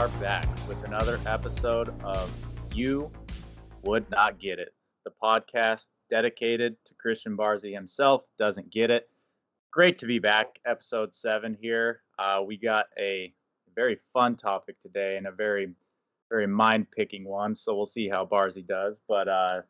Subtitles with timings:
[0.00, 2.32] are back with another episode of
[2.74, 3.12] You
[3.82, 4.72] Would Not Get It,
[5.04, 9.10] the podcast dedicated to Christian Barzy himself, doesn't get it.
[9.70, 12.00] Great to be back, episode seven here.
[12.18, 13.34] Uh, we got a
[13.76, 15.68] very fun topic today and a very,
[16.30, 17.54] very mind picking one.
[17.54, 19.02] So we'll see how Barzy does.
[19.06, 19.60] But uh,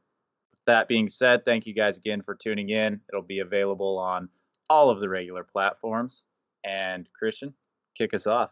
[0.65, 3.01] that being said, thank you guys again for tuning in.
[3.09, 4.29] It'll be available on
[4.69, 6.23] all of the regular platforms.
[6.63, 7.53] And Christian,
[7.97, 8.51] kick us off.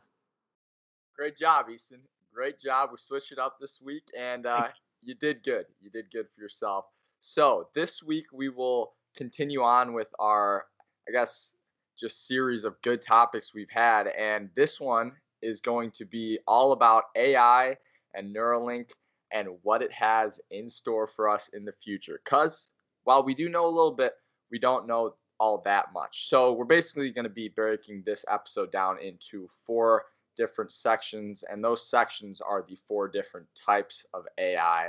[1.18, 1.98] Great job, Easton.
[2.32, 2.90] Great job.
[2.92, 4.68] We switched it up this week, and uh,
[5.02, 5.66] you did good.
[5.80, 6.84] You did good for yourself.
[7.18, 10.66] So this week we will continue on with our,
[11.08, 11.56] I guess,
[11.98, 15.10] just series of good topics we've had, and this one
[15.42, 17.76] is going to be all about AI
[18.14, 18.92] and Neuralink
[19.32, 22.20] and what it has in store for us in the future.
[22.24, 24.12] Because while we do know a little bit,
[24.52, 26.28] we don't know all that much.
[26.28, 30.04] So we're basically going to be breaking this episode down into four
[30.38, 34.88] different sections, and those sections are the four different types of AI.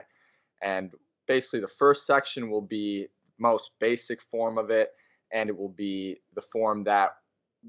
[0.62, 0.92] And
[1.28, 4.94] basically, the first section will be the most basic form of it,
[5.34, 7.18] and it will be the form that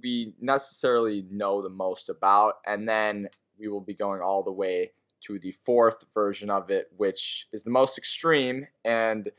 [0.03, 2.57] we necessarily know the most about.
[2.67, 3.29] And then
[3.59, 7.63] we will be going all the way to the fourth version of it, which is
[7.63, 9.31] the most extreme and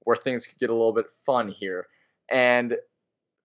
[0.00, 1.86] where things could get a little bit fun here.
[2.30, 2.76] And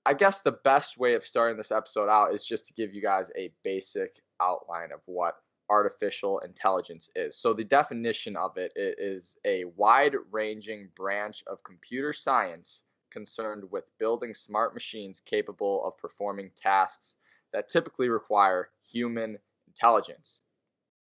[0.05, 3.01] I guess the best way of starting this episode out is just to give you
[3.01, 5.37] guys a basic outline of what
[5.69, 7.37] artificial intelligence is.
[7.37, 13.85] So, the definition of it is a wide ranging branch of computer science concerned with
[13.97, 17.17] building smart machines capable of performing tasks
[17.53, 19.37] that typically require human
[19.67, 20.41] intelligence.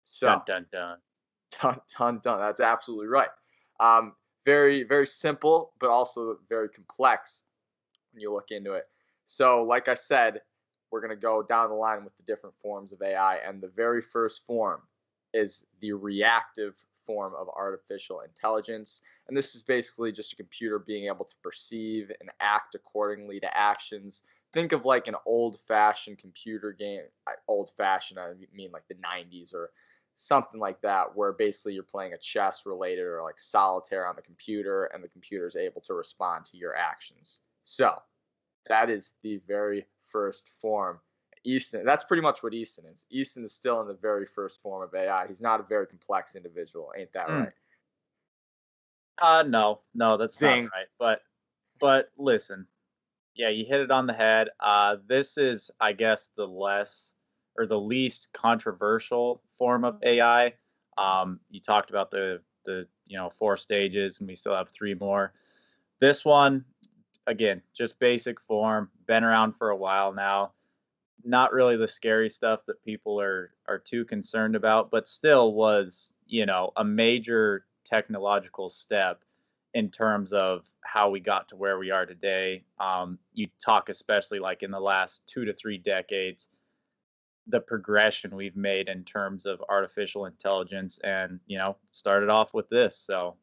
[0.03, 0.97] So, dun dun dun.
[1.61, 2.39] Dun dun dun.
[2.39, 3.30] That's absolutely right.
[3.80, 4.14] Um,
[4.45, 7.43] very, very simple, but also very complex
[8.11, 8.86] when you look into it.
[9.26, 10.42] So, like I said,
[10.91, 13.37] we're going to go down the line with the different forms of AI.
[13.37, 14.81] And the very first form
[15.33, 16.75] is the reactive
[17.05, 19.01] form of artificial intelligence.
[19.27, 23.57] And this is basically just a computer being able to perceive and act accordingly to
[23.57, 24.23] actions.
[24.53, 27.02] Think of like an old fashioned computer game,
[27.47, 29.71] old fashioned, I mean like the 90s or
[30.15, 34.21] something like that, where basically you're playing a chess related or like solitaire on the
[34.21, 37.41] computer and the computer is able to respond to your actions.
[37.63, 37.95] So
[38.67, 39.85] that is the very
[40.15, 40.98] first form.
[41.43, 43.05] Easton, that's pretty much what Easton is.
[43.11, 45.27] Easton is still in the very first form of AI.
[45.27, 47.39] He's not a very complex individual, ain't that mm.
[47.42, 47.52] right?
[49.21, 50.64] Uh no, no, that's Zing.
[50.64, 50.87] not right.
[50.98, 51.21] But
[51.81, 52.65] but listen,
[53.36, 54.49] yeah, you hit it on the head.
[54.61, 57.14] Uh this is I guess the less
[57.58, 60.53] or the least controversial form of AI.
[60.97, 64.95] Um you talked about the the you know four stages and we still have three
[64.95, 65.33] more.
[65.99, 66.64] This one
[67.27, 70.52] again, just basic form, been around for a while now.
[71.23, 76.14] Not really the scary stuff that people are are too concerned about, but still was,
[76.27, 79.23] you know, a major technological step
[79.73, 82.64] in terms of how we got to where we are today.
[82.80, 86.48] Um, you talk especially like in the last two to three decades,
[87.48, 92.70] the progression we've made in terms of artificial intelligence, and you know, started off with
[92.70, 92.98] this.
[92.98, 93.36] So,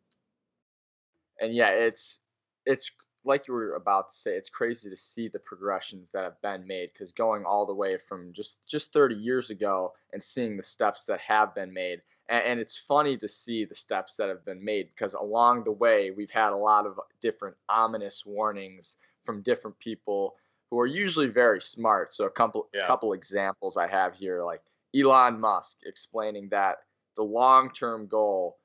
[1.41, 2.21] and yeah, it's
[2.65, 2.91] it's
[3.25, 6.66] like you were about to say, it's crazy to see the progressions that have been
[6.66, 10.62] made because going all the way from just just 30 years ago and seeing the
[10.62, 12.00] steps that have been made.
[12.28, 15.72] And, and it's funny to see the steps that have been made because along the
[15.72, 20.34] way we've had a lot of different ominous warnings from different people
[20.71, 22.12] who are usually very smart.
[22.12, 22.87] So a couple yeah.
[22.87, 24.62] couple examples I have here, like
[24.97, 26.78] Elon Musk explaining that
[27.15, 28.56] the long-term goal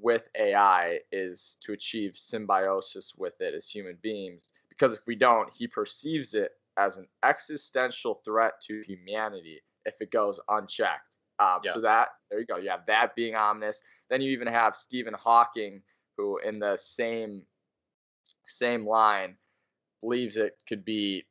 [0.00, 4.50] with AI is to achieve symbiosis with it as human beings.
[4.68, 10.10] Because if we don't, he perceives it as an existential threat to humanity if it
[10.10, 11.16] goes unchecked.
[11.38, 11.72] Um, yeah.
[11.72, 12.56] So that there you go.
[12.56, 13.82] You have that being ominous.
[14.10, 15.82] Then you even have Stephen Hawking,
[16.16, 17.42] who in the same
[18.46, 19.36] same line
[20.00, 21.24] believes it could be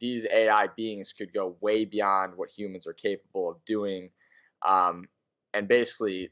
[0.00, 4.10] these AI beings could go way beyond what humans are capable of doing,
[4.66, 5.08] um,
[5.54, 6.30] and basically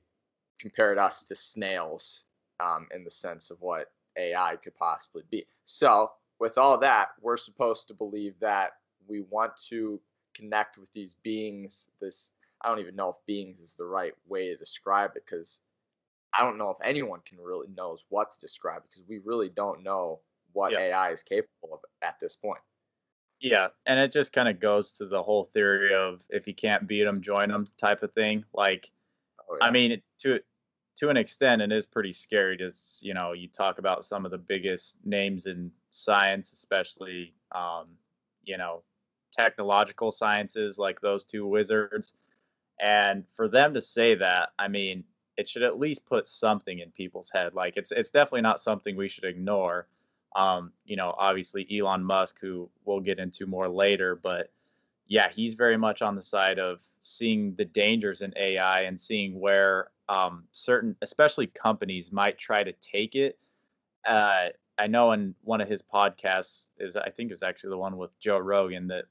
[0.59, 2.27] compared us to snails
[2.61, 5.47] um, in the sense of what AI could possibly be.
[5.65, 8.73] So, with all that, we're supposed to believe that
[9.09, 10.01] we want to
[10.35, 11.89] connect with these beings.
[12.01, 12.33] This,
[12.63, 15.63] I don't even know if beings is the right way to describe it because
[16.35, 19.83] I don't know if anyone can really knows what to describe because we really don't
[19.83, 20.21] know
[20.53, 20.81] what yeah.
[20.81, 22.61] AI is capable of at this point.
[23.41, 26.87] Yeah, and it just kind of goes to the whole theory of if you can't
[26.87, 28.45] beat them, join them type of thing.
[28.55, 28.91] Like
[29.49, 29.67] Oh, yeah.
[29.67, 30.41] I mean, to
[30.97, 32.57] to an extent, it is pretty scary.
[32.59, 32.71] To
[33.03, 37.89] you know, you talk about some of the biggest names in science, especially um,
[38.45, 38.83] you know
[39.33, 42.15] technological sciences like those two wizards.
[42.81, 45.05] And for them to say that, I mean,
[45.37, 47.55] it should at least put something in people's head.
[47.55, 49.89] Like it's it's definitely not something we should ignore.
[50.35, 54.51] Um, you know, obviously Elon Musk, who we'll get into more later, but
[55.09, 59.39] yeah, he's very much on the side of seeing the dangers in AI and seeing
[59.39, 63.39] where um, certain, especially companies, might try to take it.
[64.07, 64.49] Uh,
[64.79, 67.97] I know in one of his podcasts is I think it was actually the one
[67.97, 69.07] with Joe Rogan that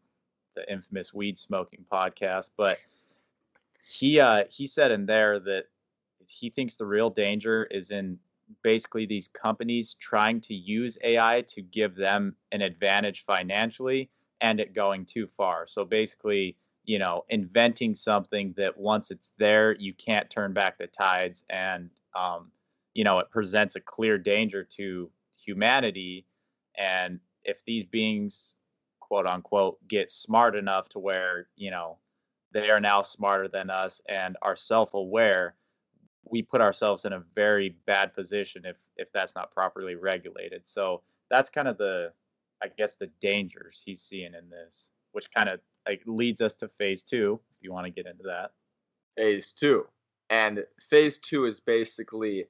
[0.55, 2.79] the infamous weed smoking podcast, but
[3.85, 5.65] he uh, he said in there that
[6.27, 8.17] he thinks the real danger is in
[8.61, 14.09] basically these companies trying to use AI to give them an advantage financially
[14.41, 15.65] and it going too far.
[15.67, 20.87] So basically, you know, inventing something that once it's there, you can't turn back the
[20.87, 22.51] tides, and um,
[22.93, 25.09] you know, it presents a clear danger to
[25.45, 26.25] humanity.
[26.77, 28.55] And if these beings,
[28.99, 31.97] quote unquote, get smart enough to where you know
[32.53, 35.55] they are now smarter than us and are self-aware,
[36.23, 40.67] we put ourselves in a very bad position if if that's not properly regulated.
[40.67, 42.13] So that's kind of the
[42.63, 46.67] I guess the dangers he's seeing in this, which kind of like leads us to
[46.67, 48.51] phase two, if you want to get into that.
[49.17, 49.85] Phase two.
[50.29, 52.45] And phase two is basically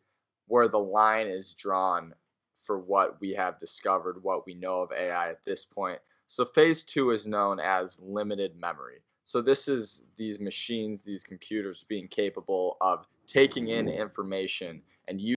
[0.47, 2.13] where the line is drawn
[2.55, 5.99] for what we have discovered, what we know of AI at this point.
[6.27, 9.01] So phase two is known as limited memory.
[9.23, 15.35] So this is these machines, these computers being capable of taking in information and using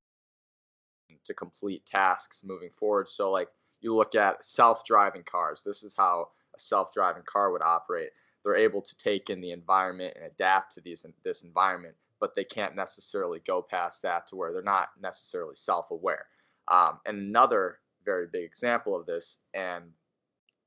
[1.24, 3.08] to complete tasks moving forward.
[3.08, 3.48] So like
[3.80, 5.62] you look at self-driving cars.
[5.62, 8.10] This is how a self-driving car would operate.
[8.44, 12.44] They're able to take in the environment and adapt to these this environment, but they
[12.44, 16.26] can't necessarily go past that to where they're not necessarily self-aware.
[16.68, 19.84] Um, and another very big example of this, and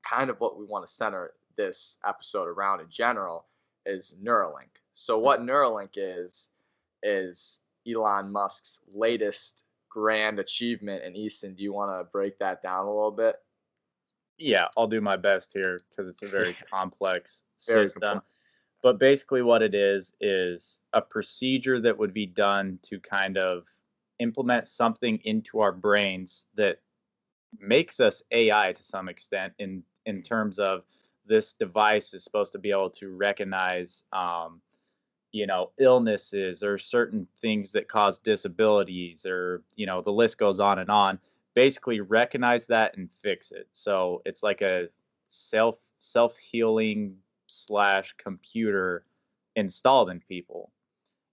[0.02, 3.46] kind of what we want to center this episode around in general,
[3.84, 4.80] is Neuralink.
[4.92, 6.50] So what Neuralink is
[7.02, 11.04] is Elon Musk's latest grand achievement.
[11.04, 13.36] And Easton, do you want to break that down a little bit?
[14.38, 18.00] Yeah, I'll do my best here because it's a very complex very system.
[18.02, 18.26] Complex.
[18.82, 23.64] But basically, what it is is a procedure that would be done to kind of
[24.18, 26.78] implement something into our brains that
[27.58, 30.82] makes us AI to some extent in in terms of
[31.26, 34.60] this device is supposed to be able to recognize um,
[35.32, 40.60] you know illnesses or certain things that cause disabilities or you know the list goes
[40.60, 41.18] on and on
[41.54, 43.68] basically recognize that and fix it.
[43.72, 44.88] So it's like a
[45.28, 49.04] self self healing slash computer
[49.56, 50.72] installed in people.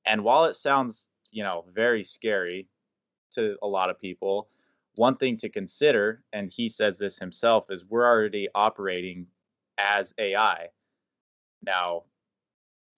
[0.05, 2.67] And while it sounds you know very scary
[3.31, 4.49] to a lot of people
[4.95, 9.25] one thing to consider and he says this himself is we're already operating
[9.77, 10.67] as ai
[11.63, 12.03] now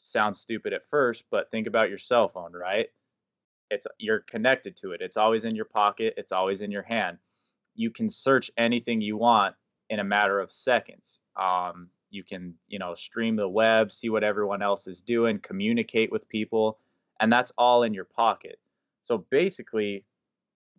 [0.01, 2.87] sounds stupid at first, but think about your cell phone, right?
[3.69, 5.01] It's you're connected to it.
[5.01, 7.17] It's always in your pocket, it's always in your hand.
[7.75, 9.55] You can search anything you want
[9.89, 11.21] in a matter of seconds.
[11.35, 16.11] Um, you can, you know, stream the web, see what everyone else is doing, communicate
[16.11, 16.79] with people,
[17.21, 18.59] and that's all in your pocket.
[19.03, 20.05] So basically,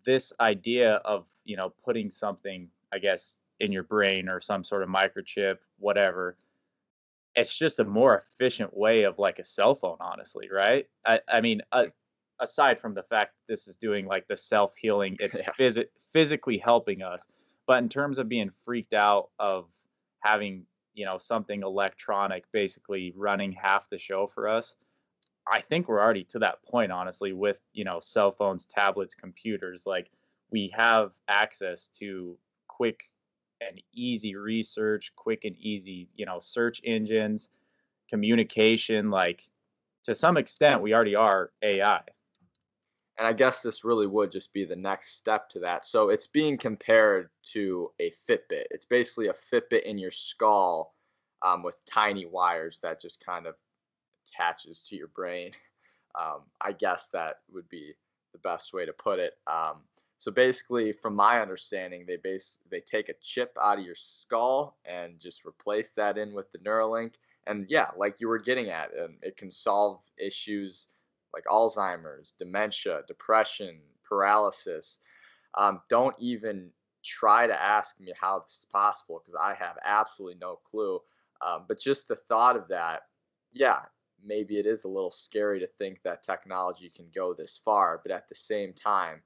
[0.05, 4.83] this idea of, you know, putting something, I guess, in your brain or some sort
[4.83, 6.37] of microchip, whatever,
[7.35, 11.41] it's just a more efficient way of like a cell phone honestly right i, I
[11.41, 11.87] mean uh,
[12.41, 15.51] aside from the fact this is doing like the self healing it's yeah.
[15.59, 17.27] phys- physically helping us
[17.67, 19.67] but in terms of being freaked out of
[20.21, 24.75] having you know something electronic basically running half the show for us
[25.51, 29.85] i think we're already to that point honestly with you know cell phones tablets computers
[29.87, 30.11] like
[30.51, 32.37] we have access to
[32.69, 33.05] quick
[33.69, 37.51] and easy research, quick and easy, you know, search engines,
[38.09, 39.11] communication.
[39.11, 39.45] Like
[40.05, 42.01] to some extent, we already are AI.
[43.19, 45.85] And I guess this really would just be the next step to that.
[45.85, 48.65] So it's being compared to a Fitbit.
[48.71, 50.95] It's basically a Fitbit in your skull
[51.43, 53.55] um, with tiny wires that just kind of
[54.27, 55.53] attaches to your brain.
[56.15, 57.95] Um, I guess that would be
[58.35, 59.33] the best way to put it.
[59.47, 59.77] Um,
[60.23, 64.77] so basically, from my understanding, they base they take a chip out of your skull
[64.85, 67.15] and just replace that in with the Neuralink.
[67.49, 70.87] And yeah, like you were getting at, um, it can solve issues
[71.35, 75.01] like Alzheimer's, dementia, depression, paralysis.
[75.59, 76.71] Um, don't even
[77.03, 81.01] try to ask me how this is possible because I have absolutely no clue.
[81.45, 83.09] Um, but just the thought of that,
[83.51, 83.81] yeah,
[84.25, 88.01] maybe it is a little scary to think that technology can go this far.
[88.05, 89.21] But at the same time,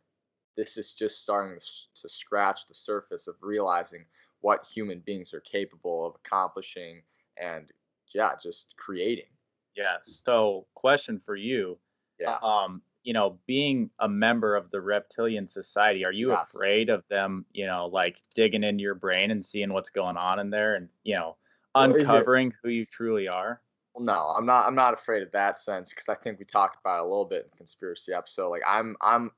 [0.57, 4.07] this is just starting to scratch the surface of realizing
[4.41, 7.03] what human beings are capable of accomplishing
[7.37, 7.73] and
[8.15, 9.27] yeah, just creating.
[9.75, 9.97] Yeah.
[10.03, 11.79] So, question for you.
[12.19, 12.39] Yeah.
[12.43, 16.53] Um, you know, being a member of the reptilian society, are you Yes.
[16.55, 20.39] afraid of them, you know, like digging into your brain and seeing what's going on
[20.39, 21.37] in there and, you know,
[21.75, 23.61] uncovering who you truly are?
[23.99, 24.67] No, I'm not.
[24.67, 27.25] I'm not afraid of that sense because I think we talked about it a little
[27.25, 28.51] bit in the conspiracy episode.
[28.51, 29.31] Like I'm, I'm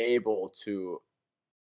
[0.00, 1.00] able to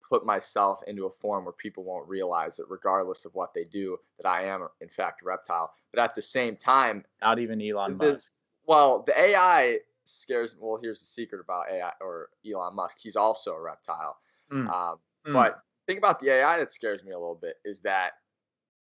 [0.07, 3.97] put myself into a form where people won't realize it, regardless of what they do,
[4.17, 5.73] that I am in fact a reptile.
[5.93, 8.33] But at the same time, Not even Elon This- Musk.
[8.65, 10.55] well, the AI scares.
[10.55, 10.61] Me.
[10.63, 12.97] Well, here's the secret about AI or Elon Musk.
[12.99, 14.17] He's also a reptile.
[14.51, 15.33] Mm, Um, mm.
[15.33, 18.13] But think about the AI that scares me a little bit is that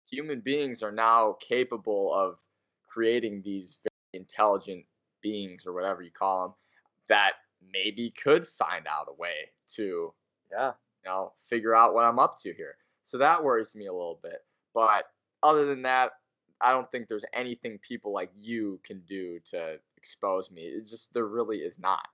[0.08, 2.40] human beings are now capable of
[2.86, 4.86] creating these very intelligent
[5.22, 6.54] beings or whatever you call them
[7.08, 7.32] that
[7.72, 10.12] maybe could find out a way to
[10.52, 10.72] Yeah.
[11.04, 12.76] you know figure out what I'm up to here.
[13.02, 14.44] So that worries me a little bit.
[14.74, 15.04] But
[15.42, 16.12] other than that,
[16.60, 20.62] I don't think there's anything people like you can do to expose me.
[20.62, 22.06] It's just there really is not.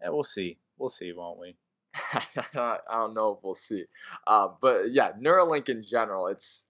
[0.00, 0.58] Yeah, we'll see.
[0.78, 1.56] We'll see, won't we?
[1.94, 3.84] I don't know if we'll see.
[4.26, 6.68] Uh, but yeah, Neuralink in general, it's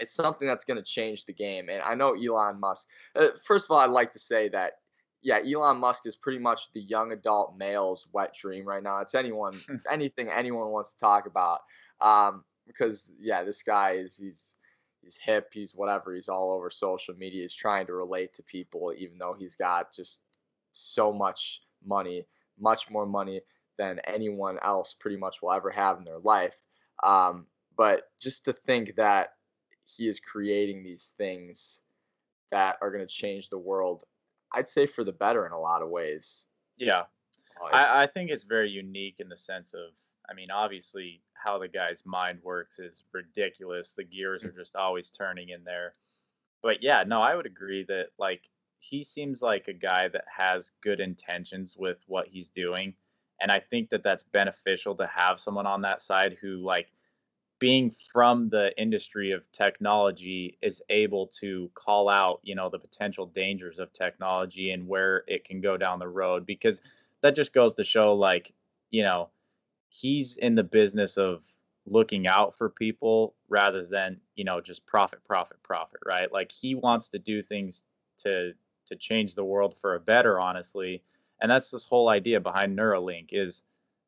[0.00, 1.68] it's something that's going to change the game.
[1.68, 2.86] And I know Elon Musk.
[3.16, 4.74] Uh, first of all, I'd like to say that
[5.22, 9.00] yeah, Elon Musk is pretty much the young adult male's wet dream right now.
[9.00, 9.58] It's anyone,
[9.90, 11.60] anything anyone wants to talk about.
[12.00, 14.56] Um, because yeah, this guy is he's
[15.02, 17.42] he's hip, he's whatever, he's all over social media.
[17.42, 20.20] He's trying to relate to people, even though he's got just
[20.70, 22.26] so much money,
[22.58, 23.40] much more money
[23.78, 26.58] than anyone else pretty much will ever have in their life.
[27.02, 27.46] Um,
[27.76, 29.30] but just to think that
[29.84, 31.82] he is creating these things
[32.50, 34.04] that are going to change the world,
[34.52, 36.46] I'd say for the better in a lot of ways.
[36.76, 37.04] Yeah.
[37.60, 39.90] Uh, I, I think it's very unique in the sense of,
[40.30, 43.92] I mean, obviously, how the guy's mind works is ridiculous.
[43.92, 44.48] The gears Mm.
[44.48, 45.92] are just always turning in there.
[46.62, 48.50] But yeah, no, I would agree that, like,
[48.80, 52.94] he seems like a guy that has good intentions with what he's doing.
[53.40, 56.92] And I think that that's beneficial to have someone on that side who, like,
[57.58, 63.26] being from the industry of technology is able to call out you know the potential
[63.26, 66.80] dangers of technology and where it can go down the road because
[67.20, 68.52] that just goes to show like
[68.90, 69.28] you know
[69.88, 71.52] he's in the business of
[71.86, 76.32] looking out for people rather than you know just profit profit profit right?
[76.32, 77.84] Like he wants to do things
[78.18, 78.52] to
[78.86, 81.02] to change the world for a better honestly.
[81.40, 83.62] And that's this whole idea behind neuralink is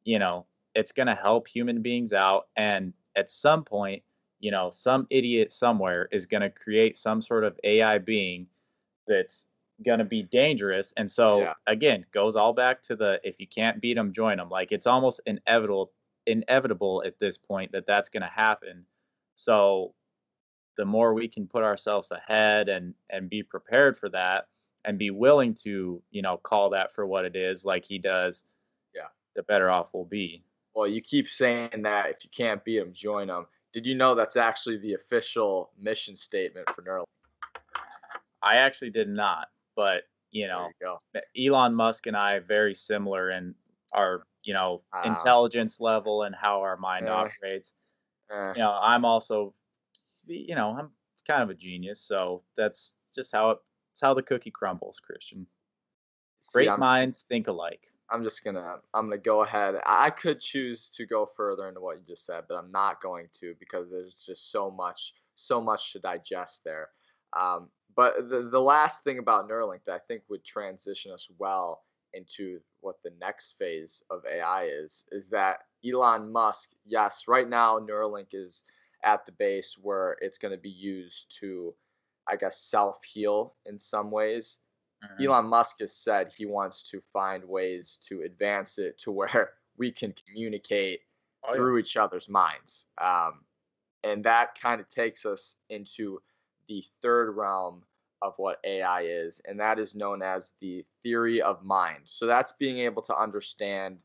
[0.04, 4.02] you know it's going to help human beings out and at some point
[4.40, 8.46] you know some idiot somewhere is going to create some sort of ai being
[9.06, 9.46] that's
[9.84, 11.54] going to be dangerous and so Yeah.
[11.66, 14.86] again goes all back to the if you can't beat them join them like it's
[14.86, 15.92] almost inevitable
[16.26, 18.84] inevitable at this point that that's going to happen
[19.34, 19.94] so
[20.76, 24.48] the more we can put ourselves ahead and and be prepared for that
[24.84, 28.44] and be willing to you know call that for what it is like he does
[28.94, 29.08] Yeah.
[29.34, 30.42] the better off we'll be
[30.80, 33.46] well, you keep saying that if you can't beat them, join them.
[33.74, 37.04] Did you know that's actually the official mission statement for Neuralink?
[38.42, 40.86] i actually did not but you know you
[41.46, 43.54] elon musk and i very similar in
[43.92, 45.02] our you know Ah.
[45.04, 47.10] intelligence level and how our mind Eh.
[47.10, 47.72] operates
[48.30, 49.52] Eh, you know i'm also
[50.26, 50.90] you know i'm
[51.26, 53.58] kind of a genius so that's just how it
[53.92, 55.46] it's how the cookie crumbles christian
[56.54, 59.76] great I'm minds think alike I'm just gonna I'm gonna go ahead.
[59.86, 63.28] I could choose to go further into what you just said, but I'm not going
[63.40, 66.88] to because there's just so much so much to digest there.
[67.38, 71.82] Um, but the the last thing about Neuralink that I think would transition us well
[72.14, 77.78] into what the next phase of AI is is that Elon Musk, yes, right now
[77.78, 78.64] Neuralink is
[79.04, 81.74] at the base where it's going to be used to,
[82.28, 84.60] I guess, self heal in some ways.
[85.04, 85.24] Mhm.
[85.26, 89.90] Elon Musk has said he wants to find ways to advance it to where we
[89.92, 91.00] can communicate
[91.42, 91.54] Oh, yeah.
[91.54, 92.86] through each other's minds.
[92.98, 93.46] Um,
[94.04, 96.20] and that kind of takes us into
[96.68, 97.84] the third realm
[98.22, 102.02] of what AI is, and that is known as the theory of mind.
[102.04, 103.98] So that's being able to understand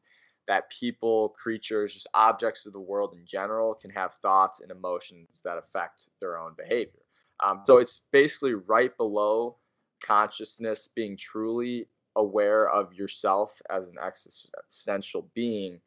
[0.47, 5.41] that people, creatures, just objects of the world in general can have thoughts and emotions
[5.43, 7.01] that affect their own behavior.
[7.41, 9.57] Um, so it's basically right below
[10.01, 15.81] consciousness being truly aware of yourself as an existential being.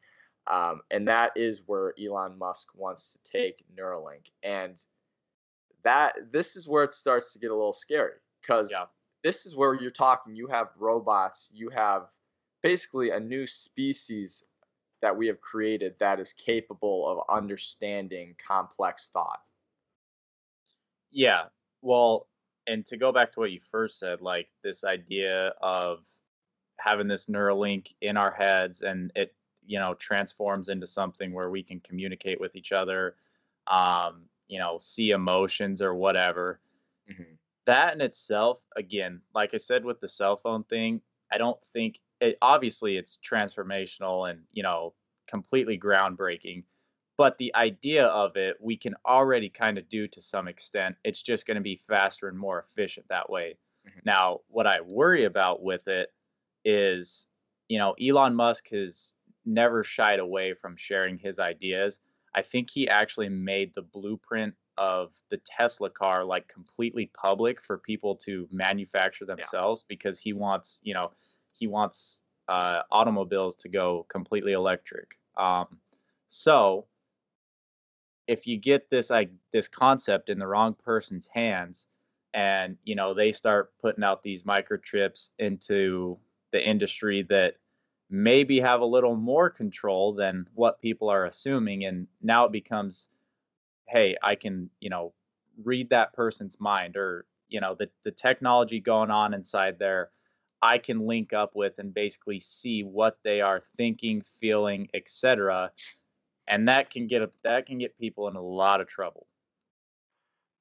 [0.47, 4.31] Um, and that is where Elon Musk wants to take Neuralink.
[4.43, 4.83] And
[5.83, 8.87] that this is where it starts to get a little scary because Yeah.
[9.23, 10.35] this is where you're talking.
[10.35, 12.17] You have robots, you have
[12.61, 14.43] basically a new species
[15.01, 19.41] that we have created that is capable of understanding complex thought.
[21.11, 21.49] Yeah.
[21.81, 22.28] Well,
[22.69, 25.99] and to go back to what you first said, like this idea of
[26.77, 29.33] having this Neuralink in our heads and it,
[29.65, 33.15] you know, transforms into something where we can communicate with each other,
[33.67, 36.59] um, you know, see emotions or whatever.
[37.11, 37.33] Mm-hmm.
[37.65, 41.01] That in itself, again, like I said with the cell phone thing,
[41.33, 44.93] I don't think it obviously it's transformational and, you know,
[45.27, 46.63] completely groundbreaking
[47.19, 51.21] but the idea of it we can already kind of do to some extent it's
[51.21, 53.99] just going to be faster and more efficient that way mm-hmm.
[54.05, 56.13] now what i worry about with it
[56.63, 57.27] is
[57.67, 61.99] you know elon musk has never shied away from sharing his ideas
[62.35, 67.77] i think he actually made the blueprint of the tesla car like completely public for
[67.79, 69.93] people to manufacture themselves yeah.
[69.93, 71.11] because he wants you know
[71.53, 75.67] he wants uh, automobiles to go completely electric um,
[76.29, 76.85] so
[78.29, 81.87] if you get this like this concept in the wrong person's hands
[82.35, 86.15] and you know they start putting out these microchips into
[86.51, 87.55] the industry that
[88.11, 93.09] maybe have a little more control than what people are assuming and now it becomes
[93.87, 95.11] hey i can you know
[95.63, 100.11] read that person's mind or you know the, the technology going on inside there
[100.61, 105.71] i can link up with and basically see what they are thinking feeling etc
[106.49, 109.27] and that can get a, that can get people in a lot of trouble.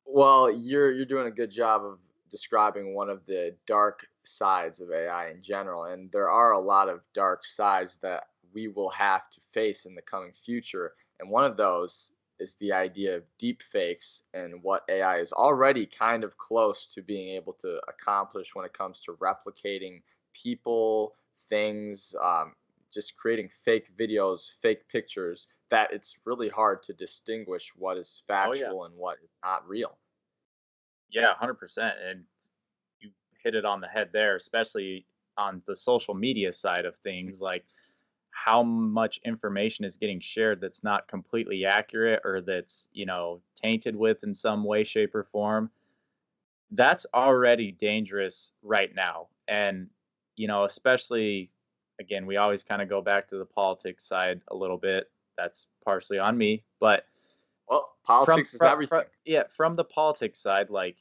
[0.04, 1.98] Well, you're you're doing a good job of
[2.30, 6.88] describing one of the dark sides of AI in general, and there are a lot
[6.88, 10.94] of dark sides that we will have to face in the coming future.
[11.20, 15.86] And one of those is the idea of deep fakes and what AI is already
[15.86, 21.14] kind of close to being able to accomplish when it comes to replicating people,
[21.48, 22.54] things, um,
[22.92, 28.80] just creating fake videos, fake pictures, that it's really hard to distinguish what is factual
[28.80, 28.86] oh, yeah.
[28.86, 29.98] and what is not real.
[31.10, 31.92] Yeah, 100%.
[32.10, 32.24] And
[33.00, 33.10] you
[33.42, 37.36] hit it on the head there, especially on the social media side of things.
[37.36, 37.44] Mm-hmm.
[37.44, 37.64] Like,
[38.30, 43.96] how much information is getting shared that's not completely accurate or that's, you know, tainted
[43.96, 45.70] with in some way, shape, or form.
[46.70, 49.26] That's already dangerous right now.
[49.48, 49.88] And,
[50.36, 51.50] you know, especially
[52.00, 55.10] again, we always kind of go back to the politics side a little bit.
[55.36, 57.04] That's partially on me, but
[57.68, 58.88] well, politics from, is from, everything.
[58.88, 60.96] From, yeah, from the politics side, like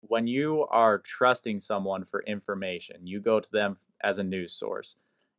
[0.00, 4.96] when you are trusting someone for information, you go to them as a news source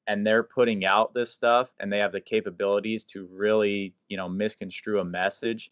[0.08, 4.30] and they're putting out this stuff and they have the capabilities to really, you know,
[4.30, 5.72] misconstrue a message.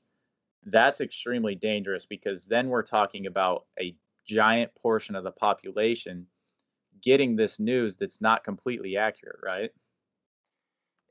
[0.65, 3.95] That's extremely dangerous because then we're talking about a
[4.25, 6.25] giant portion of the population
[7.01, 9.71] getting this news that's not completely accurate, right?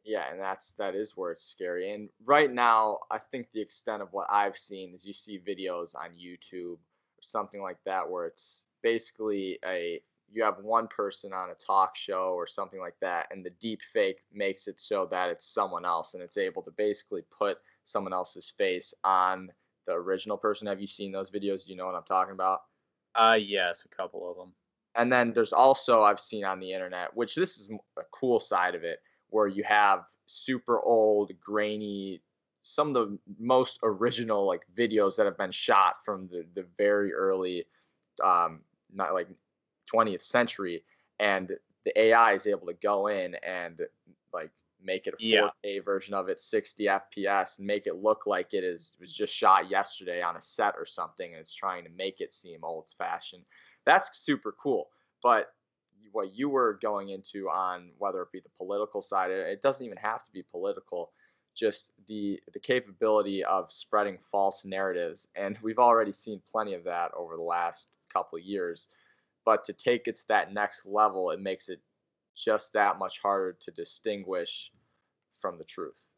[0.05, 1.93] Yeah, and that's that is where it's scary.
[1.93, 5.95] And right now, I think the extent of what I've seen is you see videos
[5.97, 11.51] on YouTube or something like that where it's basically a you have one person on
[11.51, 15.31] a talk show or something like that and the deep fake makes it so that
[15.31, 19.51] it's someone else and it's able to basically put someone else's face on
[19.87, 20.67] the original person.
[20.67, 21.65] Have you seen those videos?
[21.65, 22.61] Do you know what I'm talking about?
[23.15, 24.55] Uh yes, a couple of them.
[24.97, 28.75] And then there's also I've seen on the internet, which this is a cool side
[28.75, 32.23] of it, where you have super old, grainy,
[32.63, 37.13] some of the most original like videos that have been shot from the the very
[37.13, 37.67] early,
[38.23, 38.61] um,
[38.93, 39.29] not like
[39.93, 40.85] 20th century,
[41.19, 41.53] and
[41.85, 43.83] the AI is able to go in and
[44.33, 44.53] like
[44.83, 45.81] make it a 4K yeah.
[45.85, 49.69] version of it, 60 FPS, and make it look like it is was just shot
[49.71, 53.45] yesterday on a set or something, and it's trying to make it seem old fashioned
[53.85, 54.89] that's super cool.
[55.23, 55.49] But
[56.13, 59.99] what you were going into on whether it be the political side, it doesn't even
[59.99, 61.13] have to be political.
[61.55, 67.13] Just the the capability of spreading false narratives, and we've already seen plenty of that
[67.15, 68.89] over the last couple years.
[69.45, 71.81] But to take it to that next level, it makes it
[72.35, 74.73] just that much harder to distinguish
[75.41, 76.15] from the truth.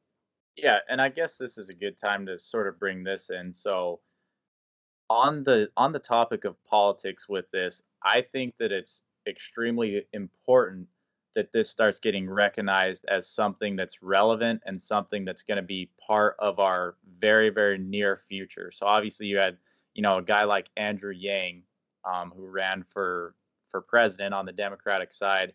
[0.56, 3.52] Yeah, and I guess this is a good time to sort of bring this in.
[3.52, 4.00] So
[5.10, 10.88] on the on the topic of politics with this, I think that it's extremely important
[11.34, 15.90] that this starts getting recognized as something that's relevant and something that's going to be
[16.04, 18.70] part of our very very near future.
[18.72, 19.58] So obviously you had
[19.94, 21.62] you know a guy like Andrew Yang
[22.04, 23.34] um, who ran for
[23.68, 25.52] for president on the Democratic side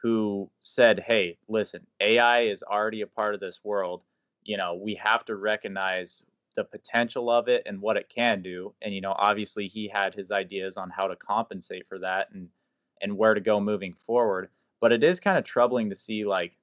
[0.00, 4.04] who said, "Hey, listen, AI is already a part of this world.
[4.44, 6.24] You know, we have to recognize
[6.58, 8.74] the potential of it and what it can do.
[8.82, 12.48] And you know, obviously he had his ideas on how to compensate for that and
[13.00, 14.48] and where to go moving forward.
[14.80, 16.58] But it is kind of troubling to see like,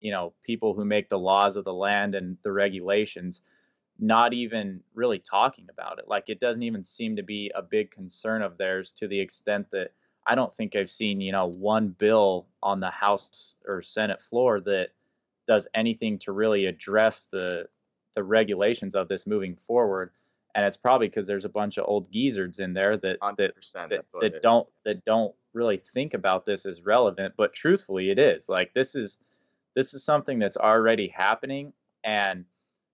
[0.00, 3.40] you know, people who make the laws of the land and the regulations
[4.00, 6.08] not even really talking about it.
[6.08, 9.68] Like it doesn't even seem to be a big concern of theirs to the extent
[9.70, 9.92] that
[10.26, 14.60] I don't think I've seen, you know, one bill on the House or Senate floor
[14.62, 14.88] that
[15.46, 17.68] does anything to really address the
[18.16, 20.10] the regulations of this moving forward.
[20.54, 23.54] And it's probably because there's a bunch of old geezers in there that that,
[23.90, 27.34] that, that don't that don't really think about this as relevant.
[27.36, 28.48] But truthfully, it is.
[28.48, 29.18] Like this is
[29.74, 32.44] this is something that's already happening and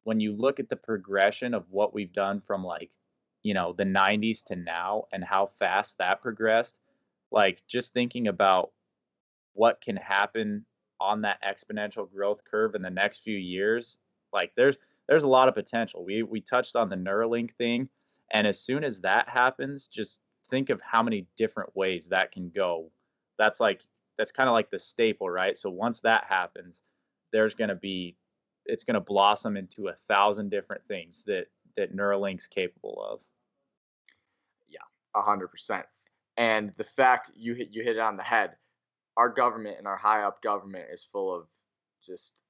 [0.04, 2.90] when you look at the progression of what we've done from like
[3.42, 6.78] you know the 90s to now and how fast that progressed
[7.30, 8.72] like just thinking about
[9.54, 10.64] what can happen
[11.00, 13.98] on that exponential growth curve in the next few years
[14.32, 14.76] like there's
[15.08, 17.88] there's a lot of potential we we touched on the neuralink thing
[18.32, 22.50] and as soon as that happens just think of how many different ways that can
[22.50, 22.90] go
[23.38, 23.82] that's like
[24.18, 26.82] that's kind of like the staple right so once that happens
[27.32, 28.16] there's going to be
[28.66, 33.20] it's going to blossom into a thousand different things that that Neuralink's capable of.
[34.68, 34.80] Yeah,
[35.14, 35.86] a hundred percent.
[36.36, 38.56] And the fact you hit you hit it on the head.
[39.18, 41.46] Our government and our high up government is full of
[42.02, 42.40] just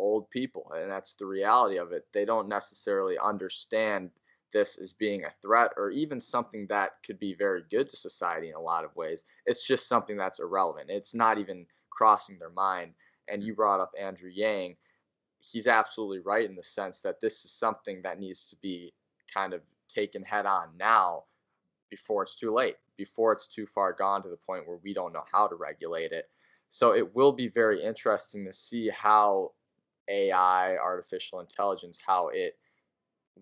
[0.00, 2.06] old people, and that's the reality of it.
[2.12, 4.10] They don't necessarily understand
[4.52, 8.48] this as being a threat or even something that could be very good to society
[8.48, 9.24] in a lot of ways.
[9.46, 10.90] It's just something that's irrelevant.
[10.90, 12.92] It's not even crossing their mind.
[13.28, 14.76] And you brought up Andrew Yang
[15.40, 18.92] he's absolutely right in the sense that this is something that needs to be
[19.32, 21.24] kind of taken head on now
[21.88, 25.12] before it's too late, before it's too far gone to the point where we don't
[25.12, 26.28] know how to regulate it.
[26.68, 29.52] So it will be very interesting to see how
[30.10, 32.58] AI, artificial intelligence, how it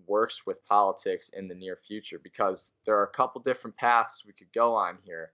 [0.06, 4.32] works with politics in the near future because there are a couple different paths we
[4.32, 5.32] could go on here.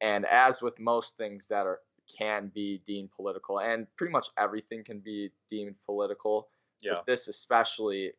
[0.00, 1.80] And as with most things that are
[2.18, 6.48] can be deemed political, and pretty much everything can be deemed political.
[6.80, 6.94] Yeah.
[6.94, 8.12] But this especially,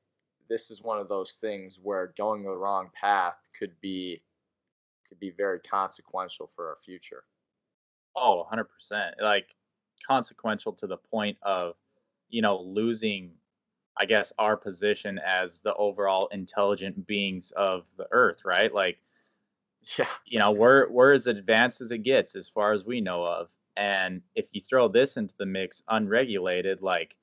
[0.49, 4.23] this is one of those things where going the wrong path could be
[5.07, 7.25] could be very consequential for our future.
[8.15, 9.21] Oh, 100%.
[9.21, 9.55] Like
[10.05, 11.75] consequential to the point of,
[12.33, 13.33] you know, losing
[13.97, 18.73] I guess our position as the overall intelligent beings of the earth, right?
[18.73, 18.99] Like
[19.97, 20.07] yeah.
[20.25, 23.51] You know, we're we're as advanced as it gets as far as we know of.
[23.77, 27.17] And if you throw this into the mix unregulated, like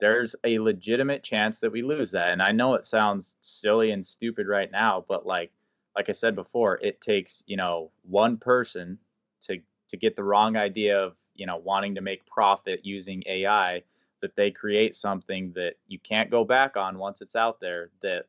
[0.00, 2.30] there's a legitimate chance that we lose that.
[2.30, 5.52] And I know it sounds silly and stupid right now, but like
[5.96, 8.98] like I said before, it takes, you know, one person
[9.42, 13.82] to to get the wrong idea of, you know, wanting to make profit using AI
[14.22, 18.24] that they create something that you can't go back on once it's out there that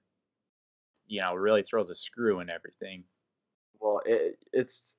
[1.07, 3.03] you know really throws a screw in everything.
[3.79, 4.95] Well, it, it's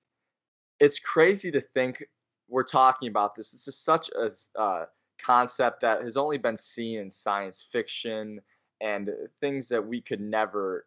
[0.80, 2.04] it's crazy to think
[2.48, 3.50] we're talking about this.
[3.50, 4.30] This is such a
[4.60, 4.86] uh,
[5.18, 8.40] concept that has only been seen in science fiction
[8.80, 10.86] and things that we could never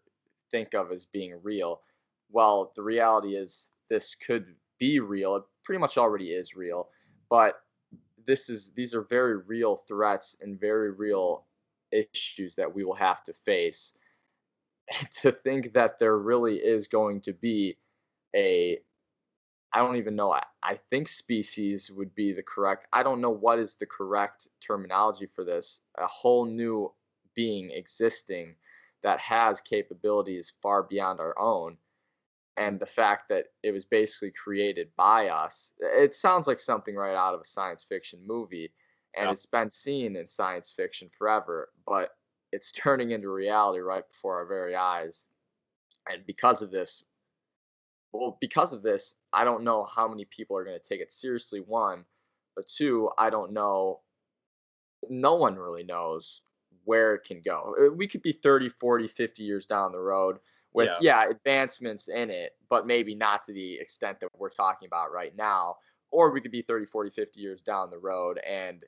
[0.52, 1.82] think of as being real.
[2.30, 5.38] Well, the reality is this could be real.
[5.38, 6.90] It pretty much already is real,
[7.30, 7.62] but
[8.28, 11.46] this is these are very real threats and very real
[11.92, 13.94] issues that we will have to face.
[15.22, 17.78] to think that there really is going to be
[18.36, 18.80] a
[19.74, 20.32] I don't even know.
[20.32, 22.88] I, I think species would be the correct.
[22.94, 25.82] I don't know what is the correct terminology for this.
[25.98, 26.94] A whole new
[27.36, 28.56] being existing
[29.04, 31.78] that has capabilities far beyond our own.
[32.58, 37.16] And the fact that it was basically created by us, it sounds like something right
[37.16, 38.74] out of a science fiction movie.
[39.16, 39.32] And yeah.
[39.32, 42.12] it's been seen in science fiction forever, but
[42.52, 45.28] it's turning into reality right before our very eyes.
[46.12, 47.04] And because of this,
[48.12, 51.12] well, because of this, I don't know how many people are going to take it
[51.12, 51.60] seriously.
[51.60, 52.06] One,
[52.56, 54.02] but two, I don't know.
[55.10, 56.42] No one really knows
[56.86, 57.76] where it can go.
[57.80, 60.38] Uh, we could be 30, 40, 50 years down the road
[60.78, 64.88] with, yeah, yeah advancements in it, but maybe not to the extent that we're talking
[64.88, 65.76] about right now.
[66.12, 68.84] Or we could be 30, 40, 50 years down the road and,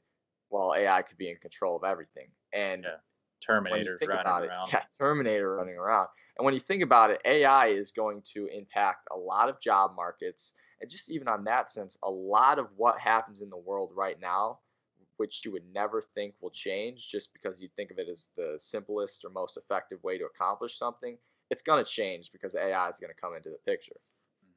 [0.49, 2.27] well, AI could be in control of everything.
[2.53, 2.95] And yeah.
[3.41, 4.43] Terminator running around.
[4.43, 6.07] It, yeah, Terminator running around.
[6.37, 9.95] And when you think about it, AI is going to impact a lot of job
[9.95, 10.53] markets.
[10.81, 14.19] And just even on that sense, a lot of what happens in the world right
[14.19, 14.59] now,
[15.17, 18.55] which you would never think will change just because you think of it as the
[18.57, 21.17] simplest or most effective way to accomplish something,
[21.49, 23.95] it's going to change because AI is going to come into the picture.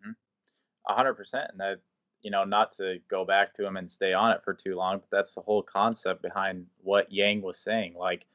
[0.06, 1.00] Mm-hmm.
[1.00, 1.50] 100%.
[1.50, 1.80] And that,
[2.22, 4.98] you know, not to go back to him and stay on it for too long,
[4.98, 7.94] but that's the whole concept behind what Yang was saying.
[7.98, 8.26] Like,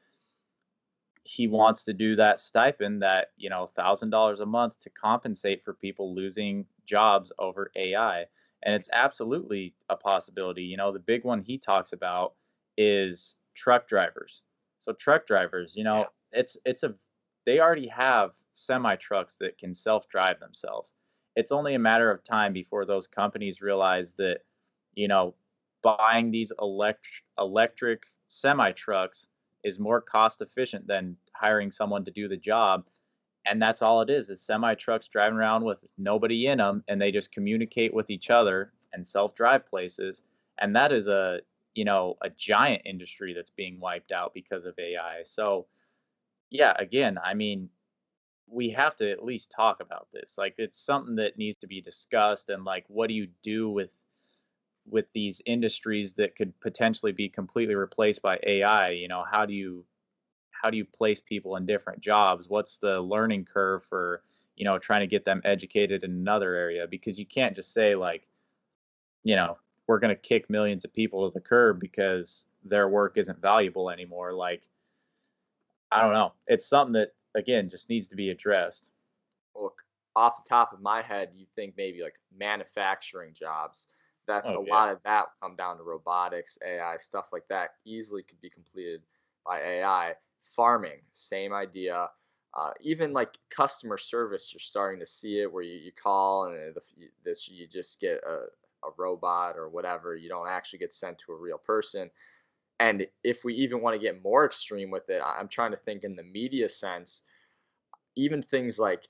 [1.28, 5.62] he wants to do that stipend that you know thousand dollars a month to compensate
[5.62, 8.24] for people losing jobs over AI,
[8.62, 10.62] and it's absolutely a possibility.
[10.62, 12.32] You know, the big one he talks about
[12.78, 14.42] is truck drivers.
[14.80, 16.94] So truck drivers, you know, it's it's a
[17.44, 20.94] they already have semi trucks that can self drive themselves.
[21.36, 24.40] It's only a matter of time before those companies realize that,
[24.94, 25.34] you know,
[25.82, 29.28] buying these electric electric semi trucks
[29.64, 32.84] is more cost efficient than hiring someone to do the job.
[33.46, 37.00] And that's all it is is semi trucks driving around with nobody in them and
[37.00, 40.22] they just communicate with each other and self-drive places.
[40.60, 41.40] And that is a
[41.78, 45.64] you know a giant industry that's being wiped out because of ai so
[46.50, 47.68] yeah again i mean
[48.50, 51.80] we have to at least talk about this like it's something that needs to be
[51.80, 53.92] discussed and like what do you do with
[54.90, 59.52] with these industries that could potentially be completely replaced by ai you know how do
[59.52, 59.84] you
[60.60, 62.48] how do you place people in different jobs?
[62.48, 64.22] What's the learning curve for
[64.56, 66.86] you know trying to get them educated in another area?
[66.86, 68.26] Because you can't just say like
[69.24, 69.56] you know
[69.86, 73.88] we're going to kick millions of people to the curb because their work isn't valuable
[73.90, 74.32] anymore.
[74.32, 74.62] Like
[75.90, 76.32] i don't know.
[76.46, 78.90] It's something that again just needs to be addressed
[79.54, 79.74] well
[80.16, 83.86] off the top of my head you think maybe like manufacturing jobs
[84.26, 84.74] that's oh, a yeah.
[84.74, 89.00] lot of that come down to robotics ai stuff like that easily could be completed
[89.46, 90.14] by ai
[90.48, 92.08] farming, same idea.
[92.54, 96.74] Uh, even like customer service, you're starting to see it where you, you call and
[97.24, 98.46] this you just get a,
[98.86, 100.16] a robot or whatever.
[100.16, 102.10] You don't actually get sent to a real person.
[102.80, 106.04] And if we even want to get more extreme with it, I'm trying to think
[106.04, 107.24] in the media sense,
[108.16, 109.08] even things like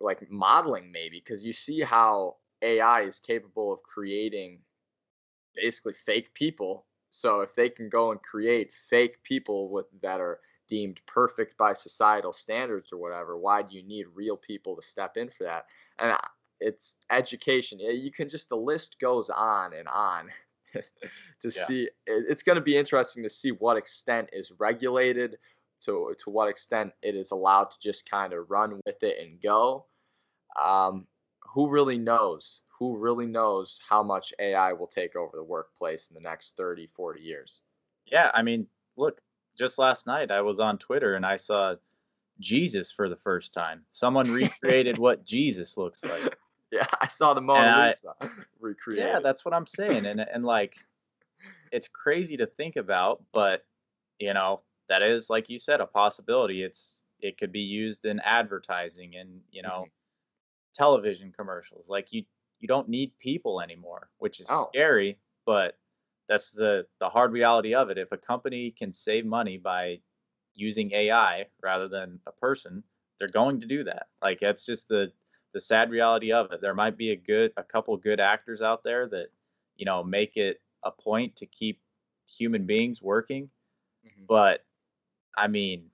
[0.00, 4.58] like modeling maybe because you see how AI is capable of creating
[5.54, 6.86] basically fake people.
[7.10, 11.72] So if they can go and create fake people with that are deemed perfect by
[11.72, 15.66] societal standards or whatever why do you need real people to step in for that?
[15.98, 16.18] And uh,
[16.60, 17.78] it's education.
[17.78, 20.30] You can just the list goes on and on
[21.40, 21.64] to yeah.
[21.64, 25.38] see it's going to be interesting to see what extent is regulated
[25.80, 29.40] to to what extent it is allowed to just kind of run with it and
[29.40, 29.84] go
[30.60, 31.06] um,
[31.42, 36.14] who really knows who really knows how much ai will take over the workplace in
[36.14, 37.60] the next 30 40 years
[38.06, 39.20] yeah i mean look
[39.56, 41.74] just last night I was on Twitter and I saw
[42.40, 43.82] Jesus for the first time.
[43.90, 46.36] Someone recreated what Jesus looks like.
[46.74, 48.14] Yeah, I saw the Mona Lisa
[48.60, 49.04] recreated.
[49.04, 50.06] Yeah, that's what I'm saying.
[50.06, 50.76] And and like
[51.70, 53.64] it's crazy to think about, but
[54.18, 56.62] you know, that is like you said a possibility.
[56.62, 60.74] It's it could be used in advertising and, you know, mm-hmm.
[60.74, 61.88] television commercials.
[61.88, 62.24] Like you
[62.58, 64.66] you don't need people anymore, which is oh.
[64.72, 65.78] scary, but
[66.28, 67.98] that's the the hard reality of it.
[67.98, 70.00] If a company can save money by
[70.54, 72.82] using AI rather than a person,
[73.18, 74.06] they're going to do that.
[74.22, 75.12] Like that's just the
[75.54, 76.60] the sad reality of it.
[76.60, 79.28] There might be a good a couple good actors out there that
[79.76, 81.80] you know make it a point to keep
[82.28, 83.48] human beings working,
[84.04, 84.24] mm-hmm.
[84.26, 84.64] but
[85.36, 85.86] I mean,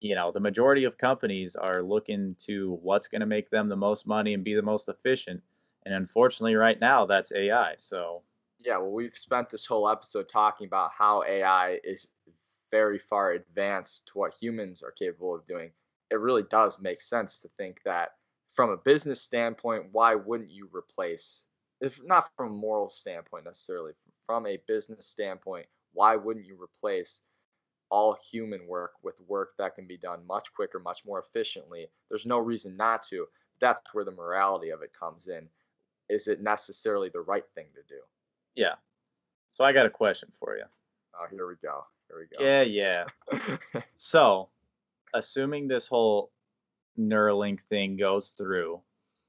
[0.00, 3.76] you know, the majority of companies are looking to what's going to make them the
[3.76, 5.42] most money and be the most efficient.
[5.84, 7.74] And unfortunately, right now, that's AI.
[7.76, 8.22] So
[8.58, 12.08] yeah, well, we've spent this whole episode talking about how AI is
[12.70, 15.70] very far advanced to what humans are capable of doing.
[16.10, 18.12] It really does make sense to think that
[18.54, 21.48] from a business standpoint, why wouldn't you replace,
[21.80, 27.22] if not from a moral standpoint necessarily, from a business standpoint, why wouldn't you replace
[27.90, 31.88] all human work with work that can be done much quicker, much more efficiently?
[32.08, 33.26] There's no reason not to.
[33.60, 35.48] That's where the morality of it comes in.
[36.08, 38.00] Is it necessarily the right thing to do?
[38.54, 38.74] Yeah.
[39.48, 40.64] So I got a question for you.
[41.14, 41.84] Oh, here we go.
[42.08, 42.44] Here we go.
[42.44, 43.80] Yeah, yeah.
[43.94, 44.48] so,
[45.14, 46.30] assuming this whole
[46.98, 48.80] Neuralink thing goes through,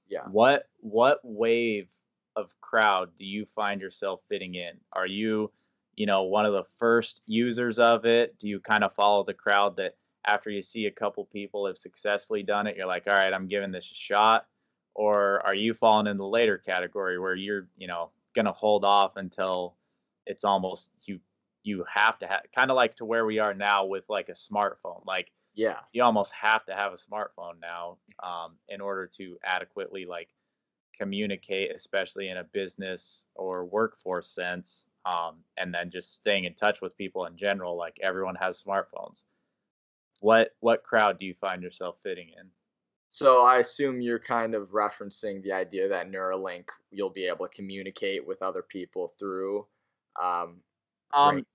[0.07, 0.25] yeah.
[0.31, 1.87] What what wave
[2.35, 4.73] of crowd do you find yourself fitting in?
[4.93, 5.51] Are you,
[5.95, 8.37] you know, one of the first users of it?
[8.37, 11.77] Do you kind of follow the crowd that after you see a couple people have
[11.77, 14.47] successfully done it, you're like, all right, I'm giving this a shot?
[14.93, 19.15] Or are you falling in the later category where you're, you know, to hold off
[19.15, 19.77] until
[20.25, 21.19] it's almost you
[21.63, 24.33] you have to have kind of like to where we are now with like a
[24.33, 25.77] smartphone like yeah.
[25.93, 30.29] you almost have to have a smartphone now um, in order to adequately like
[30.95, 36.81] communicate especially in a business or workforce sense um, and then just staying in touch
[36.81, 39.23] with people in general like everyone has smartphones.
[40.21, 42.47] What what crowd do you find yourself fitting in?
[43.09, 47.55] So I assume you're kind of referencing the idea that Neuralink you'll be able to
[47.55, 49.67] communicate with other people through
[50.21, 50.57] um,
[51.13, 51.45] um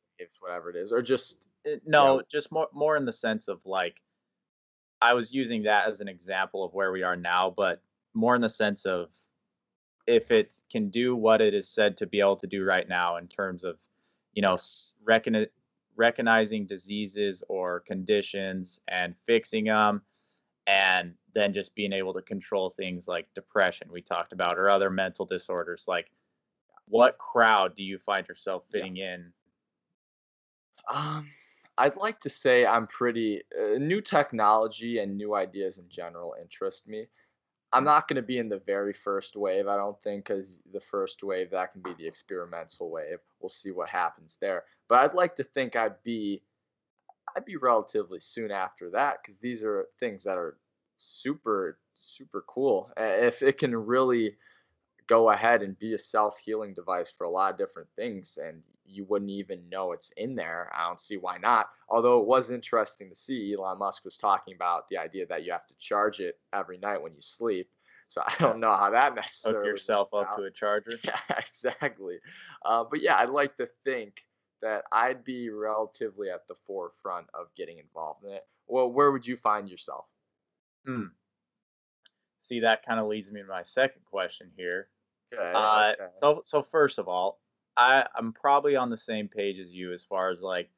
[0.40, 3.64] whatever it is, or just no, you know, just more more in the sense of
[3.66, 3.96] like
[5.02, 7.82] I was using that as an example of where we are now, but
[8.14, 9.08] more in the sense of
[10.06, 13.16] if it can do what it is said to be able to do right now
[13.16, 13.78] in terms of
[14.32, 14.56] you know
[15.04, 15.46] recon-
[15.96, 20.02] recognizing diseases or conditions and fixing them
[20.66, 24.90] and then just being able to control things like depression we talked about or other
[24.90, 26.10] mental disorders like
[26.86, 29.14] what crowd do you find yourself fitting yeah.
[29.14, 29.32] in
[30.92, 31.28] um
[31.80, 36.88] i'd like to say i'm pretty uh, new technology and new ideas in general interest
[36.88, 37.06] me
[37.72, 40.80] I'm not going to be in the very first wave, I don't think, because the
[40.80, 43.18] first wave, that can be the experimental wave.
[43.40, 44.64] We'll see what happens there.
[44.88, 46.42] But I'd like to think I'd be.
[47.36, 50.56] I'd be relatively soon after that because these are things that are
[50.96, 52.90] super super cool.
[52.96, 54.36] If it can really
[55.06, 58.62] go ahead and be a self healing device for a lot of different things, and
[58.90, 60.70] you wouldn't even know it's in there.
[60.74, 61.70] I don't see why not.
[61.88, 65.52] Although it was interesting to see Elon Musk was talking about the idea that you
[65.52, 67.68] have to charge it every night when you sleep.
[68.08, 70.36] So I don't know how that necessarily hook yourself up out.
[70.36, 70.98] to a charger.
[71.04, 72.18] Yeah, exactly.
[72.64, 74.26] Uh, but yeah, I'd like to think
[74.62, 78.46] that I'd be relatively at the forefront of getting involved in it.
[78.66, 80.06] Well, where would you find yourself?
[80.86, 81.06] Hmm.
[82.40, 84.88] See, that kind of leads me to my second question here.
[85.32, 86.12] Okay, uh, okay.
[86.18, 87.39] So, so first of all,
[87.76, 90.70] I I'm probably on the same page as you as far as like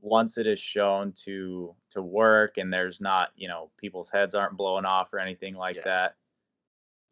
[0.00, 4.56] once it is shown to to work and there's not you know people's heads aren't
[4.56, 5.82] blowing off or anything like yeah.
[5.84, 6.14] that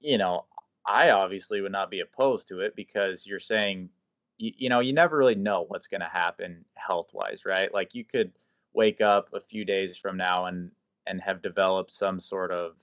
[0.00, 0.44] you know
[0.86, 3.88] i obviously would not be opposed to it because you're saying
[4.36, 7.94] you, you know you never really know what's going to happen health wise right like
[7.94, 8.30] you could
[8.74, 10.70] wake up a few days from now and
[11.06, 12.74] and have developed some sort of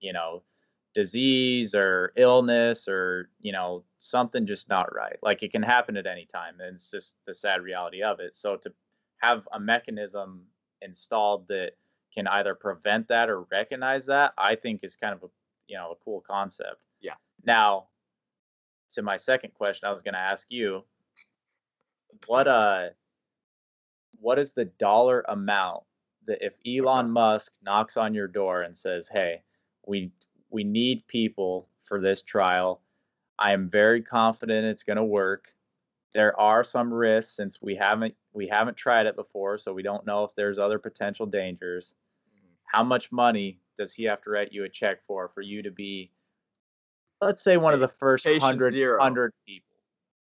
[0.00, 0.42] you know
[0.94, 5.16] disease or illness or you know something just not right.
[5.22, 8.36] Like it can happen at any time and it's just the sad reality of it.
[8.36, 8.72] So to
[9.18, 10.42] have a mechanism
[10.82, 11.72] installed that
[12.12, 15.28] can either prevent that or recognize that i think is kind of a
[15.68, 16.82] you know a cool concept.
[17.00, 17.14] Yeah.
[17.44, 17.86] Now
[18.92, 20.84] to my second question i was going to ask you
[22.26, 22.88] what uh
[24.20, 25.82] what is the dollar amount
[26.26, 29.42] that if elon musk knocks on your door and says hey
[29.86, 30.10] we
[30.52, 32.82] we need people for this trial.
[33.38, 35.52] I am very confident it's going to work.
[36.14, 40.06] There are some risks since we haven't we haven't tried it before, so we don't
[40.06, 41.92] know if there's other potential dangers.
[42.28, 42.52] Mm-hmm.
[42.66, 45.70] How much money does he have to write you a check for for you to
[45.70, 46.10] be,
[47.20, 49.76] let's say, one of the first hundred hundred people?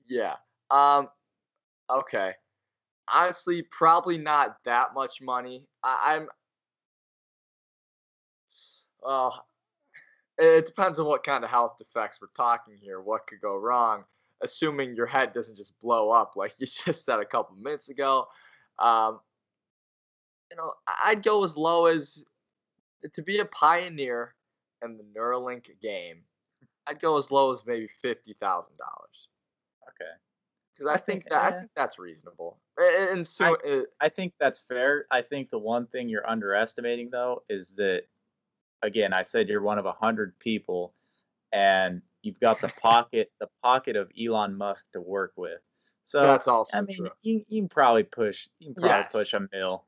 [0.08, 0.36] Yeah.
[0.72, 1.08] Um.
[1.90, 2.34] Okay.
[3.14, 5.68] Honestly, probably not that much money.
[5.84, 6.28] I, I'm.
[9.06, 9.30] Uh,
[10.38, 13.02] it depends on what kind of health defects we're talking here.
[13.02, 14.04] What could go wrong?
[14.44, 18.28] Assuming your head doesn't just blow up like you just said a couple minutes ago.
[18.80, 19.20] Um,
[20.52, 22.26] you know, I'd go as low as
[23.14, 24.36] to be a pioneer
[24.84, 26.18] in the Neuralink game.
[26.88, 29.30] I'd go as low as maybe fifty thousand dollars.
[29.90, 30.12] Okay.
[30.74, 32.60] Because I, think, that I think that's reasonable.
[32.78, 35.06] And so I, I think that's fair.
[35.10, 38.04] I think the one thing you're underestimating though is that
[38.86, 40.94] again, I said you're one of a hundred people,
[41.52, 45.60] and you've got the pocket, the pocket of Elon Musk to work with.
[46.04, 47.10] So that's also I mean, true.
[47.22, 48.48] You, you can probably push.
[48.60, 49.12] You can probably yes.
[49.12, 49.86] push a mill.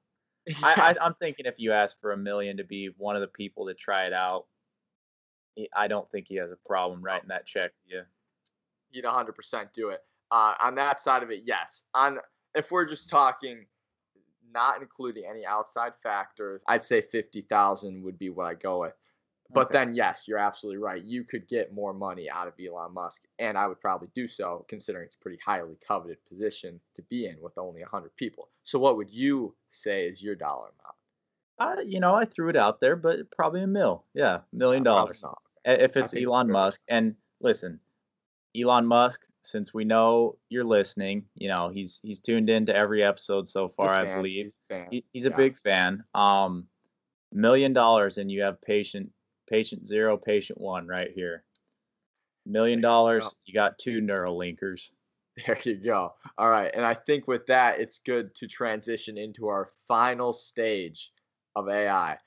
[0.47, 0.59] Yes.
[0.63, 3.27] I, I, am thinking if you ask for a million to be one of the
[3.27, 4.45] people to try it out,
[5.75, 8.01] I don't think he has a problem writing that check to you.
[8.89, 9.99] He'd 100% do it.
[10.31, 11.83] Uh, on that side of it, yes.
[11.93, 12.17] On
[12.55, 13.65] if we're just talking
[14.53, 18.93] not including any outside factors, I'd say 50,000 would be what I go with.
[19.53, 19.77] But okay.
[19.77, 21.01] then, yes, you're absolutely right.
[21.01, 24.65] You could get more money out of Elon Musk, and I would probably do so,
[24.67, 28.49] considering it's a pretty highly coveted position to be in with only 100 people.
[28.63, 30.67] So, what would you say is your dollar
[31.59, 31.79] amount?
[31.79, 34.03] Uh, you know, I threw it out there, but probably a mil.
[34.13, 35.23] Yeah, million dollars.
[35.63, 36.81] If it's Elon Musk.
[36.87, 37.79] And listen,
[38.55, 43.47] Elon Musk, since we know you're listening, you know he's he's tuned into every episode
[43.47, 43.93] so far.
[43.93, 46.03] I believe he's, a, he, he's a big fan.
[46.13, 46.67] Um,
[47.31, 49.09] million dollars and you have patient
[49.49, 51.43] patient zero, patient one right here.
[52.45, 54.89] Million dollars, you got two neural linkers.
[55.45, 56.15] There you go.
[56.39, 61.11] All right, and I think with that, it's good to transition into our final stage
[61.55, 62.17] of AI.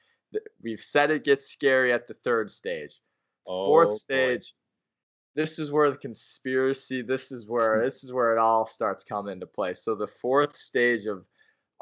[0.63, 3.01] We've said it gets scary at the third stage.
[3.45, 4.55] Fourth oh, stage
[5.41, 7.85] this is where the conspiracy this is where hmm.
[7.85, 11.25] this is where it all starts coming into play so the fourth stage of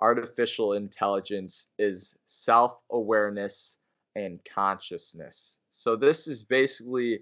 [0.00, 3.78] artificial intelligence is self-awareness
[4.14, 7.18] and consciousness so this is basically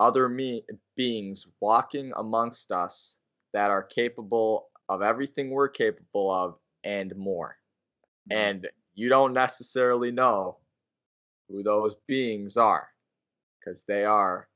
[0.00, 0.64] other me-
[0.96, 3.18] beings walking amongst us
[3.52, 7.58] that are capable of everything we're capable of and more
[8.32, 8.38] mm-hmm.
[8.38, 10.56] and you don't necessarily know
[11.50, 12.88] who those beings are
[13.60, 14.48] because they are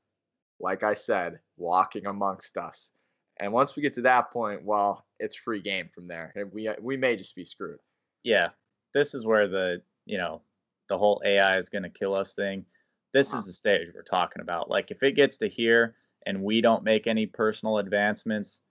[0.61, 2.91] like I said, walking amongst us.
[3.39, 6.33] And once we get to that point, well, it's free game from there.
[6.51, 7.79] We we may just be screwed.
[8.23, 8.49] Yeah.
[8.93, 10.41] This is where the, you know,
[10.89, 12.65] the whole AI is going to kill us thing.
[13.13, 13.43] This is uh-huh.
[13.45, 14.69] the stage we're talking about.
[14.69, 15.95] Like if it gets to here
[16.25, 18.61] and we don't make any personal advancements,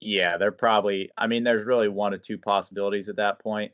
[0.00, 3.72] yeah, they're probably I mean there's really one or two possibilities at that point.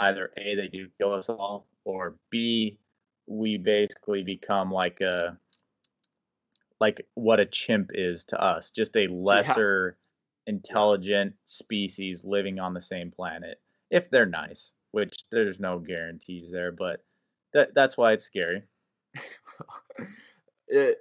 [0.00, 2.78] Either A they do kill us all or B
[3.26, 5.38] we basically become like a
[6.80, 9.96] like what a chimp is to us, just a lesser
[10.46, 10.54] yeah.
[10.54, 13.60] intelligent species living on the same planet
[13.90, 17.04] if they're nice, which there's no guarantees there, but
[17.52, 18.62] that that's why it's scary.
[20.68, 20.98] it,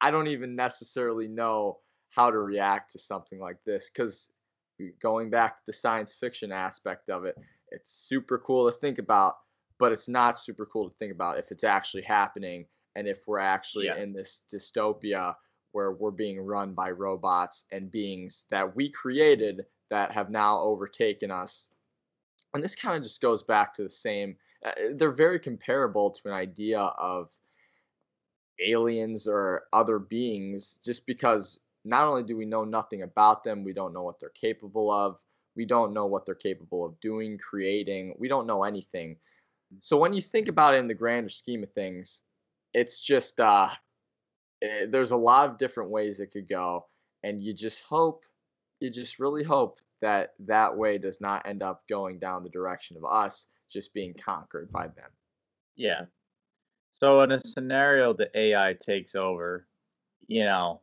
[0.00, 1.78] I don't even necessarily know
[2.14, 4.30] how to react to something like this because
[5.00, 7.36] going back to the science fiction aspect of it,
[7.70, 9.34] it's super cool to think about,
[9.78, 12.66] but it's not super cool to think about if it's actually happening
[12.96, 13.96] and if we're actually yeah.
[13.96, 15.34] in this dystopia
[15.72, 21.30] where we're being run by robots and beings that we created that have now overtaken
[21.30, 21.68] us.
[22.54, 24.36] And this kind of just goes back to the same,
[24.66, 27.30] uh, they're very comparable to an idea of
[28.60, 33.72] aliens or other beings just because not only do we know nothing about them, we
[33.72, 35.24] don't know what they're capable of,
[35.56, 39.16] we don't know what they're capable of doing, creating, we don't know anything.
[39.78, 42.22] So when you think about it in the grander scheme of things,
[42.74, 43.68] it's just uh
[44.60, 46.86] it, eh, there's a lot of different ways it could go
[47.22, 48.24] and you just hope
[48.80, 52.96] you just really hope that that way does not end up going down the direction
[52.96, 55.10] of us just being conquered by them.
[55.76, 56.06] Yeah,
[56.90, 59.66] so in a scenario the AI takes over,
[60.26, 60.80] you know,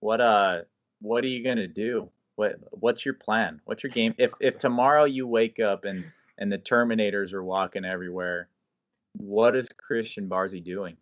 [0.00, 0.62] what uh
[1.00, 2.10] what are you gonna do?
[2.36, 3.60] What what's your plan?
[3.64, 4.14] What's your game?
[4.18, 6.04] If if tomorrow you wake up and
[6.38, 8.48] and the Terminators are walking everywhere,
[9.14, 10.96] what is Christian Barzy doing?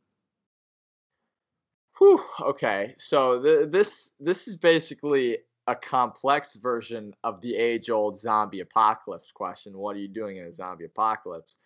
[2.00, 8.60] Whew, okay, so the, this this is basically a complex version of the age-old zombie
[8.60, 9.76] apocalypse question.
[9.76, 11.58] What are you doing in a zombie apocalypse?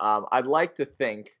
[0.00, 1.36] Um, I'd like to think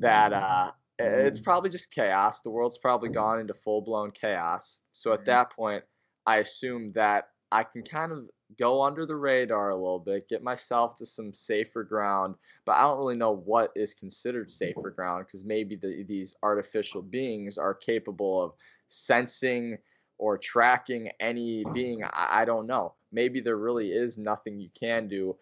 [0.00, 2.40] that uh, it's probably just chaos.
[2.40, 4.80] The world's probably gone into full blown chaos.
[4.92, 5.26] So at mm-hmm.
[5.26, 5.84] that point,
[6.26, 8.28] I assume that I can kind of
[8.58, 12.34] go under the radar a little bit, get myself to some safer ground.
[12.64, 14.74] But I don't really know what is considered mm-hmm.
[14.74, 18.52] safer ground because maybe the, these artificial beings are capable of
[18.88, 19.78] sensing
[20.18, 22.04] or tracking any being.
[22.04, 22.94] I, I don't know.
[23.12, 25.36] Maybe there really is nothing you can do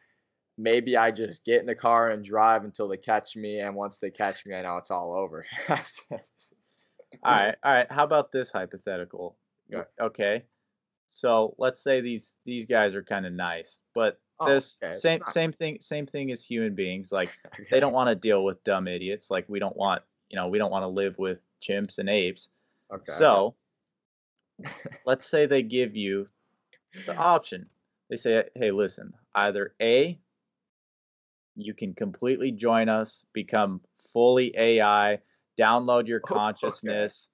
[0.58, 3.98] maybe I just get in the car and drive until they catch me, and once
[3.98, 5.44] they catch me, I know it's all over.
[5.70, 5.78] all
[7.24, 7.86] right, all right.
[7.90, 9.36] How about this hypothetical?
[10.00, 10.44] Okay,
[11.06, 14.94] so let's say these these guys are kind of nice, but oh, this okay.
[14.94, 17.12] same same thing same thing as human beings.
[17.12, 17.66] Like okay.
[17.70, 19.30] they don't want to deal with dumb idiots.
[19.30, 22.50] Like we don't want you know we don't want to live with chimps and apes.
[22.92, 23.04] Okay.
[23.06, 23.54] So
[25.04, 26.26] let's say they give you
[27.06, 27.66] the option.
[28.08, 30.18] They say, hey, listen, either A,
[31.56, 33.80] you can completely join us, become
[34.12, 35.18] fully AI,
[35.58, 37.28] download your oh, consciousness,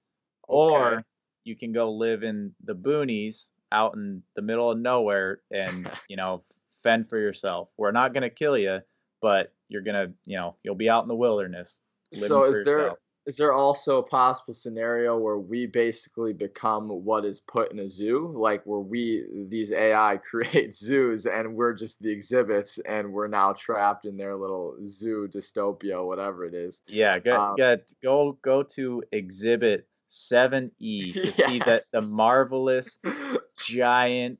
[0.48, 0.54] okay.
[0.54, 0.74] Okay.
[0.74, 1.04] or
[1.44, 6.16] you can go live in the boonies out in the middle of nowhere and, you
[6.16, 6.42] know,
[6.82, 7.68] fend for yourself.
[7.76, 8.80] We're not going to kill you,
[9.20, 11.80] but you're going to, you know, you'll be out in the wilderness.
[12.12, 12.94] So is there
[13.26, 17.88] is there also a possible scenario where we basically become what is put in a
[17.88, 23.28] zoo like where we these ai create zoos and we're just the exhibits and we're
[23.28, 27.56] now trapped in their little zoo dystopia whatever it is yeah go um,
[28.02, 31.34] go go to exhibit 7e to yes.
[31.34, 32.98] see that the marvelous
[33.58, 34.38] giant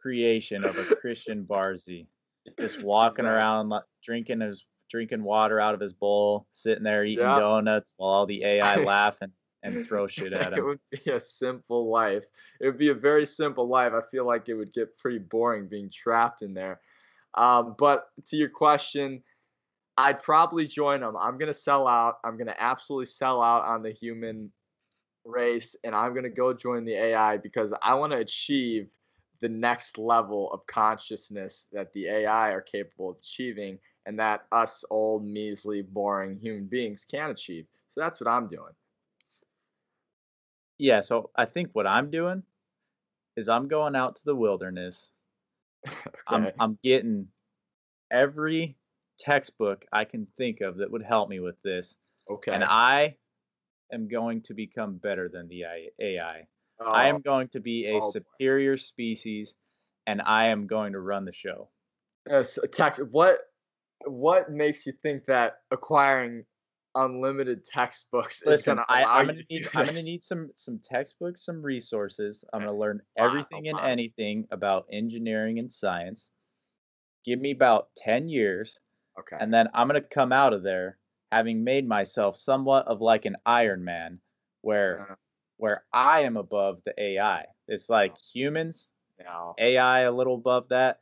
[0.00, 2.06] creation of a christian barzy
[2.58, 3.30] just walking exactly.
[3.30, 7.38] around drinking his drinking water out of his bowl, sitting there eating yeah.
[7.38, 10.58] donuts while all the AI laugh and, and throw shit at him.
[10.58, 12.24] It would be a simple life.
[12.60, 13.92] It would be a very simple life.
[13.92, 16.80] I feel like it would get pretty boring being trapped in there.
[17.34, 19.22] Um, but to your question,
[19.96, 21.16] I'd probably join them.
[21.16, 22.16] I'm gonna sell out.
[22.24, 24.50] I'm gonna absolutely sell out on the human
[25.24, 28.88] race, and I'm gonna go join the AI because I want to achieve
[29.40, 34.84] the next level of consciousness that the AI are capable of achieving and that us
[34.90, 37.66] old, measly, boring human beings can achieve.
[37.88, 38.72] So that's what I'm doing.
[40.78, 42.42] Yeah, so I think what I'm doing
[43.36, 45.10] is I'm going out to the wilderness.
[45.86, 46.04] okay.
[46.26, 47.28] I'm I'm getting
[48.10, 48.76] every
[49.18, 51.96] textbook I can think of that would help me with this.
[52.30, 52.52] Okay.
[52.52, 53.16] And I
[53.92, 55.64] am going to become better than the
[56.00, 56.46] AI.
[56.80, 56.90] Oh.
[56.90, 58.80] I am going to be a oh, superior boy.
[58.80, 59.54] species
[60.06, 61.68] and I am going to run the show.
[62.30, 63.38] Uh, so tech, what
[64.06, 66.44] what makes you think that acquiring
[66.94, 70.78] unlimited textbooks Listen, is I, gonna allow I'm gonna need I'm gonna need some some
[70.82, 72.44] textbooks, some resources.
[72.52, 73.84] I'm gonna learn Wow, everything and wow.
[73.84, 76.30] anything about engineering and science.
[77.24, 78.78] Give me about 10 years,
[79.18, 79.36] Okay.
[79.38, 80.98] and then I'm gonna come out of there
[81.32, 84.20] having made myself somewhat of like an Iron Man,
[84.62, 85.14] where Uh,
[85.58, 87.44] where I am above the AI.
[87.68, 88.92] It's like humans,
[89.58, 91.00] AI a little above that,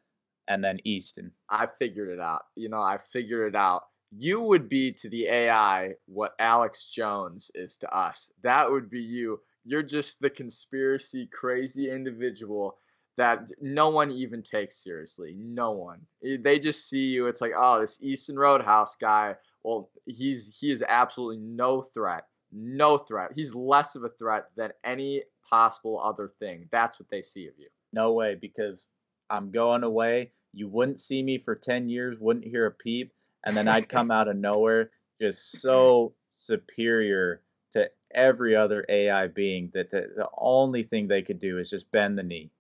[0.49, 1.31] and then Easton.
[1.49, 2.43] I figured it out.
[2.57, 3.85] You know, I figured it out.
[4.11, 8.33] You would be to the AI what Alex Jones is to us.
[8.43, 9.41] That would be you.
[9.65, 12.79] You're just the conspiracy crazy individual
[13.17, 15.35] that no one even takes seriously.
[15.37, 16.01] No one.
[16.25, 17.27] Eh, They just see you.
[17.27, 19.37] It's like, oh, this Easton Roadhouse guy.
[19.65, 22.27] Well, he's he is absolutely no threat.
[22.51, 23.33] No threat.
[23.35, 26.67] He's less of a threat than any possible other thing.
[26.71, 27.69] That's what they see of you.
[27.93, 28.89] No way, because
[29.29, 30.33] I'm going away.
[30.55, 33.13] You wouldn't see me for 10 years, wouldn't hear a peep,
[33.45, 34.91] and then I'd come out of nowhere
[35.21, 37.43] just so superior
[37.73, 41.91] to every other AI being that the, the only thing they could do is just
[41.93, 42.51] bend the knee.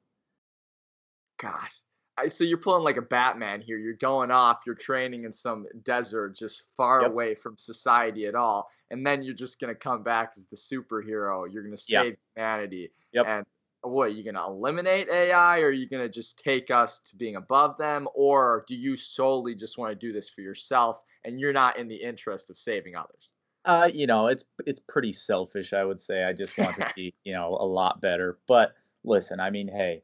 [1.39, 1.81] Gosh.
[2.19, 3.79] I, so you're pulling like a Batman here.
[3.79, 4.61] You're going off.
[4.67, 7.11] You're training in some desert, just far Yep.
[7.11, 11.51] away from society at all, and then you're just gonna come back as the superhero.
[11.53, 12.91] You're gonna save humanity.
[13.13, 13.27] Yep.
[13.27, 13.47] And
[13.83, 14.07] what?
[14.07, 17.79] Are you gonna eliminate AI, or are you gonna just take us to being above
[17.79, 21.79] them, or do you solely just want to do this for yourself, and you're not
[21.79, 23.33] in the interest of saving others?
[23.65, 26.25] Uh, you know, it's it's pretty selfish, I would say.
[26.25, 28.39] I just want to be, you know, a lot better.
[28.49, 30.03] But listen, I mean, hey,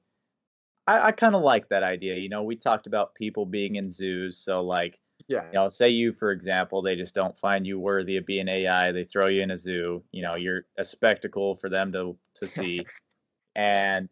[0.86, 2.16] I, I kind of like that idea.
[2.16, 5.44] You know, we talked about people being in zoos, so like Yeah.
[5.46, 8.92] you know, say you, for example, they just don't find you worthy of being AI.
[8.92, 10.04] They throw you in a zoo.
[10.12, 12.86] You know, you're a spectacle for them to to see.
[13.56, 14.08] and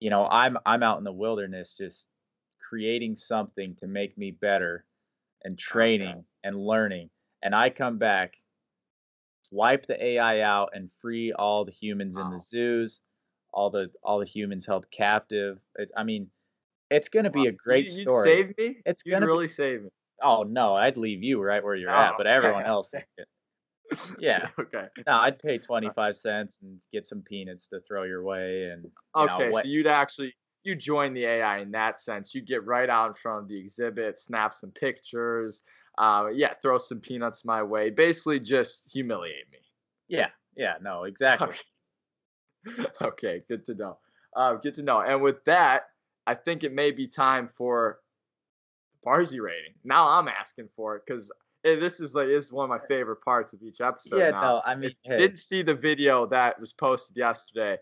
[0.00, 2.08] you know, I'm I'm out in the wilderness just
[2.60, 4.84] creating something to make me better
[5.44, 7.10] and training and learning.
[7.42, 8.36] And I come back,
[9.50, 13.00] wipe the AI out and free all the humans in the zoos,
[13.54, 15.58] all the all the humans held captive.
[15.76, 16.28] It, I mean,
[16.90, 18.28] it's going to be a great you, you'd story.
[18.28, 18.76] Save me.
[18.84, 19.88] It's You'd gonna be- really save me.
[20.22, 22.70] Oh no, I'd leave you right where you're at, Oh, but everyone okay.
[22.70, 22.94] else.
[24.18, 24.48] Yeah.
[24.58, 24.86] okay.
[25.06, 28.84] No, I'd pay twenty five cents and get some peanuts to throw your way, and
[29.16, 30.34] you know, Okay, what, so you'd actually
[30.64, 32.34] you join the AI in that sense.
[32.34, 35.62] You get right out in front of the exhibit, snap some pictures,
[35.98, 37.90] uh, yeah, throw some peanuts my way.
[37.90, 39.58] Basically, just humiliate me.
[40.08, 41.48] yeah, yeah, no, exactly.
[41.48, 41.60] Okay.
[43.02, 43.98] okay, good to know.
[44.34, 45.00] Uh, good to know.
[45.00, 45.88] And with that,
[46.26, 48.00] I think it may be time for
[49.06, 49.74] Barzy rating.
[49.84, 51.30] Now I'm asking for it because
[51.62, 54.18] this is like this is one of my favorite parts of each episode.
[54.18, 54.42] yeah, now.
[54.42, 57.76] no, I mean, hey, didn't see the video that was posted yesterday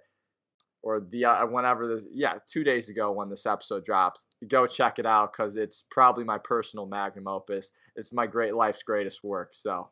[0.82, 4.98] or the uh, whenever this yeah two days ago when this episode drops go check
[4.98, 9.50] it out because it's probably my personal magnum opus it's my great life's greatest work
[9.52, 9.88] so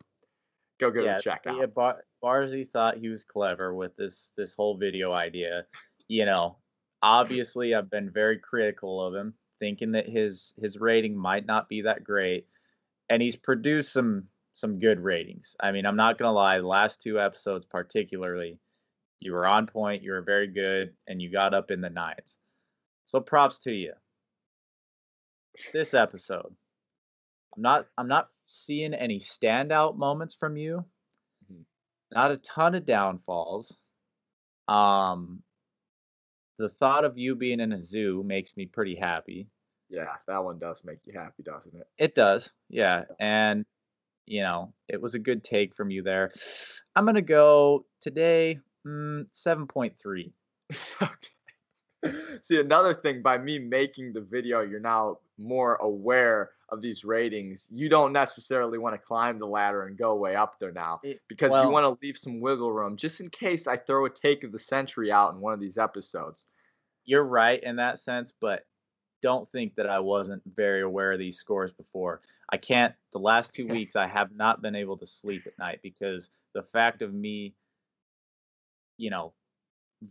[0.81, 4.33] go it yeah, a check out yeah, Bar- Barzy thought he was clever with this
[4.37, 5.67] this whole video idea.
[6.09, 6.57] You know,
[7.03, 11.83] obviously, I've been very critical of him, thinking that his his rating might not be
[11.83, 12.47] that great,
[13.09, 15.57] and he's produced some some good ratings.
[15.61, 18.59] I mean, I'm not gonna lie, the last two episodes particularly,
[19.21, 22.39] you were on point, you were very good, and you got up in the nines.
[23.05, 23.93] So props to you.
[25.73, 26.55] This episode,
[27.57, 30.85] I'm not I'm not seeing any standout moments from you.
[31.51, 31.65] Mhm.
[32.13, 33.79] Not a ton of downfalls.
[34.69, 35.43] Um
[36.59, 39.49] the thought of you being in a zoo makes me pretty happy.
[39.89, 42.55] yeah that one does make you happy doesn't it It does.
[42.69, 43.05] Yeah.
[43.19, 43.65] And
[44.27, 46.31] you know, it was a good take from you there.
[46.95, 50.33] I'm going to go today mm, 7.3.
[52.43, 57.69] See, another thing, by me making the video, you're now more aware of these ratings.
[57.73, 61.53] You don't necessarily want to climb the ladder and go way up there now because
[61.53, 64.45] well- you want to leave some wiggle room just in case I throw a take
[64.45, 66.47] of the century out in one of these episodes.
[67.05, 68.65] You're right in that sense, but
[69.23, 72.21] don't think that I wasn't very aware of these scores before.
[72.53, 75.81] I can't, the last two weeks, I have not been able to sleep at night
[75.83, 77.55] because the fact of me,
[78.97, 79.33] you know,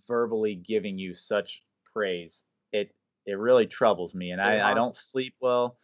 [0.08, 2.94] verbally giving you such praise, it,
[3.26, 5.78] it really troubles me and I, I don't sleep well.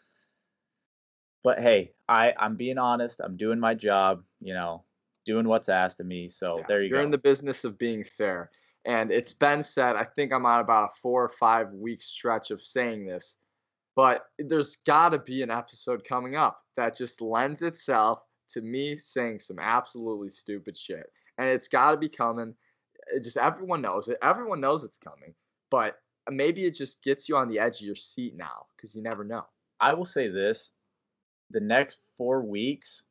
[1.46, 3.22] But hey, I, I'm being honest.
[3.24, 4.84] I'm doing my job, you know,
[5.28, 6.28] doing what's asked of me.
[6.28, 7.06] So Yeah, there you You're go.
[7.06, 8.50] in the business of being fair.
[8.86, 12.50] And it's been said, I think I'm on about a four or five week stretch
[12.50, 13.38] of saying this,
[13.96, 18.96] but there's got to be an episode coming up that just lends itself to me
[18.96, 21.06] saying some absolutely stupid shit.
[21.38, 22.56] And it's got to be coming.
[23.16, 24.18] It just everyone knows it.
[24.24, 25.36] Everyone knows it's coming.
[25.70, 29.04] But maybe it just gets you on the edge of your seat now because you
[29.04, 29.46] never know.
[29.80, 30.72] I will say this:
[31.52, 33.04] the next four weeks,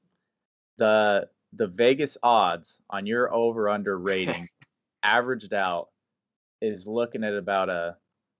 [0.77, 4.49] the the Vegas odds on your over under rating
[5.03, 5.89] averaged out
[6.61, 7.97] is looking at about a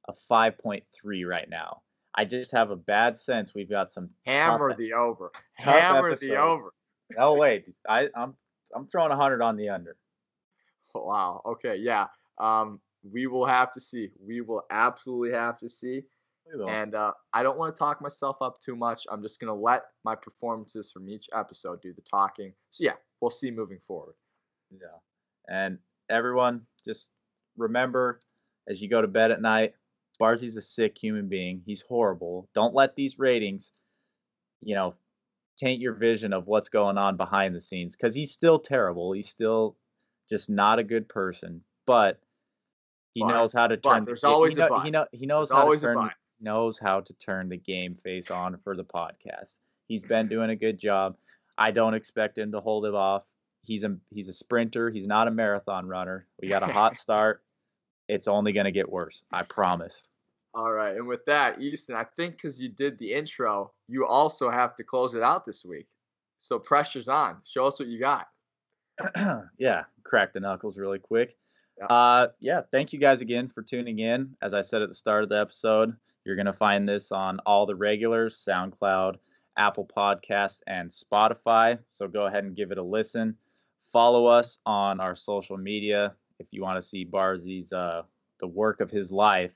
[0.07, 0.83] a 5.3
[1.27, 1.81] right now.
[2.15, 5.33] I just have a bad sense we've got some hammer tough, the over.
[5.55, 6.31] Hammer episodes.
[6.31, 6.75] the over.
[7.19, 8.35] Oh wait, I, I'm
[8.75, 9.97] I'm throwing a hundred on the under.
[10.95, 11.43] Wow.
[11.45, 11.77] Okay.
[11.77, 12.07] Yeah.
[12.39, 12.81] Um,
[13.11, 14.11] we will have to see.
[14.25, 16.05] We will absolutely have to see.
[16.69, 19.07] And uh, I don't want to talk myself up too much.
[19.11, 22.53] I'm just gonna let my performances from each episode do the talking.
[22.71, 24.15] So yeah, we'll see moving forward.
[24.71, 24.99] Yeah.
[25.49, 25.79] And
[26.11, 27.11] everyone, just
[27.57, 28.21] remember
[28.69, 29.75] as you go to bed at night,
[30.19, 31.63] Barzy's a sick human being.
[31.67, 32.49] He's horrible.
[32.55, 33.73] Don't let these ratings,
[34.63, 34.95] you know,
[35.59, 39.13] taint your vision of what's going on behind the scenes because he's still terrible.
[39.13, 39.77] He's still
[40.29, 41.63] just not a good person.
[41.87, 42.21] But
[43.13, 44.05] he but, knows how to turn.
[44.05, 46.11] There's the, always he, know, a he, know, he knows there's how to turn.
[46.41, 49.59] Knows how to turn the game face on for the podcast.
[49.87, 51.17] He's been doing a good job.
[51.57, 53.23] I don't expect him to hold it off.
[53.63, 54.91] He's a he's a sprinter.
[54.91, 56.27] He's not a marathon runner.
[56.41, 57.43] We got a hot start
[58.09, 59.25] it's only going to get worse.
[59.33, 60.11] I promise.
[60.55, 60.97] All right.
[60.97, 64.85] And with that, Easton, I think because you did the intro, you also have to
[64.85, 65.87] close it out this week.
[66.39, 67.39] So pressure's on.
[67.45, 68.27] Show us what you got.
[69.59, 69.85] yeah.
[70.05, 71.37] Crack the knuckles really quick.
[71.79, 71.87] Yeah.
[71.87, 72.61] Uh, yeah.
[72.71, 74.37] Thank you guys again for tuning in.
[74.43, 77.41] As I said at the start of the episode, you're going to find this on
[77.47, 79.17] all the regulars SoundCloud,
[79.57, 81.79] Apple Podcasts, and Spotify.
[81.87, 83.37] So go ahead and give it a listen.
[83.93, 88.03] Follow us on our social media if you want to see Barzy's uh,
[88.41, 89.55] the work of his life,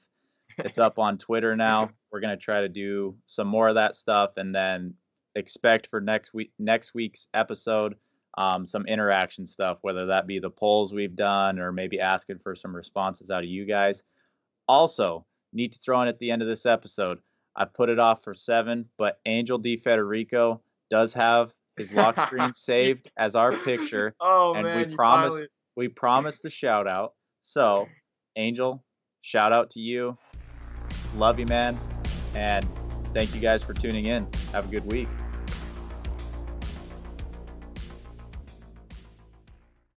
[0.58, 1.90] it's up on Twitter now.
[2.12, 4.94] We're gonna try to do some more of that stuff, and then
[5.34, 7.96] expect for next week next week's episode
[8.36, 12.54] um, some interaction stuff, whether that be the polls we've done or maybe asking for
[12.54, 14.02] some responses out of you guys.
[14.68, 17.18] Also, need to throw in at the end of this episode.
[17.57, 22.53] I put it off for seven, but Angel Di Federico does have his lock screen
[22.55, 24.14] saved as our picture.
[24.20, 27.14] Oh and man, we promise finally we promise the shout out.
[27.40, 27.86] So,
[28.36, 28.82] Angel,
[29.22, 30.18] shout out to you.
[31.16, 31.78] Love you, man.
[32.34, 32.66] And
[33.14, 34.26] thank you guys for tuning in.
[34.53, 35.09] Have a good week.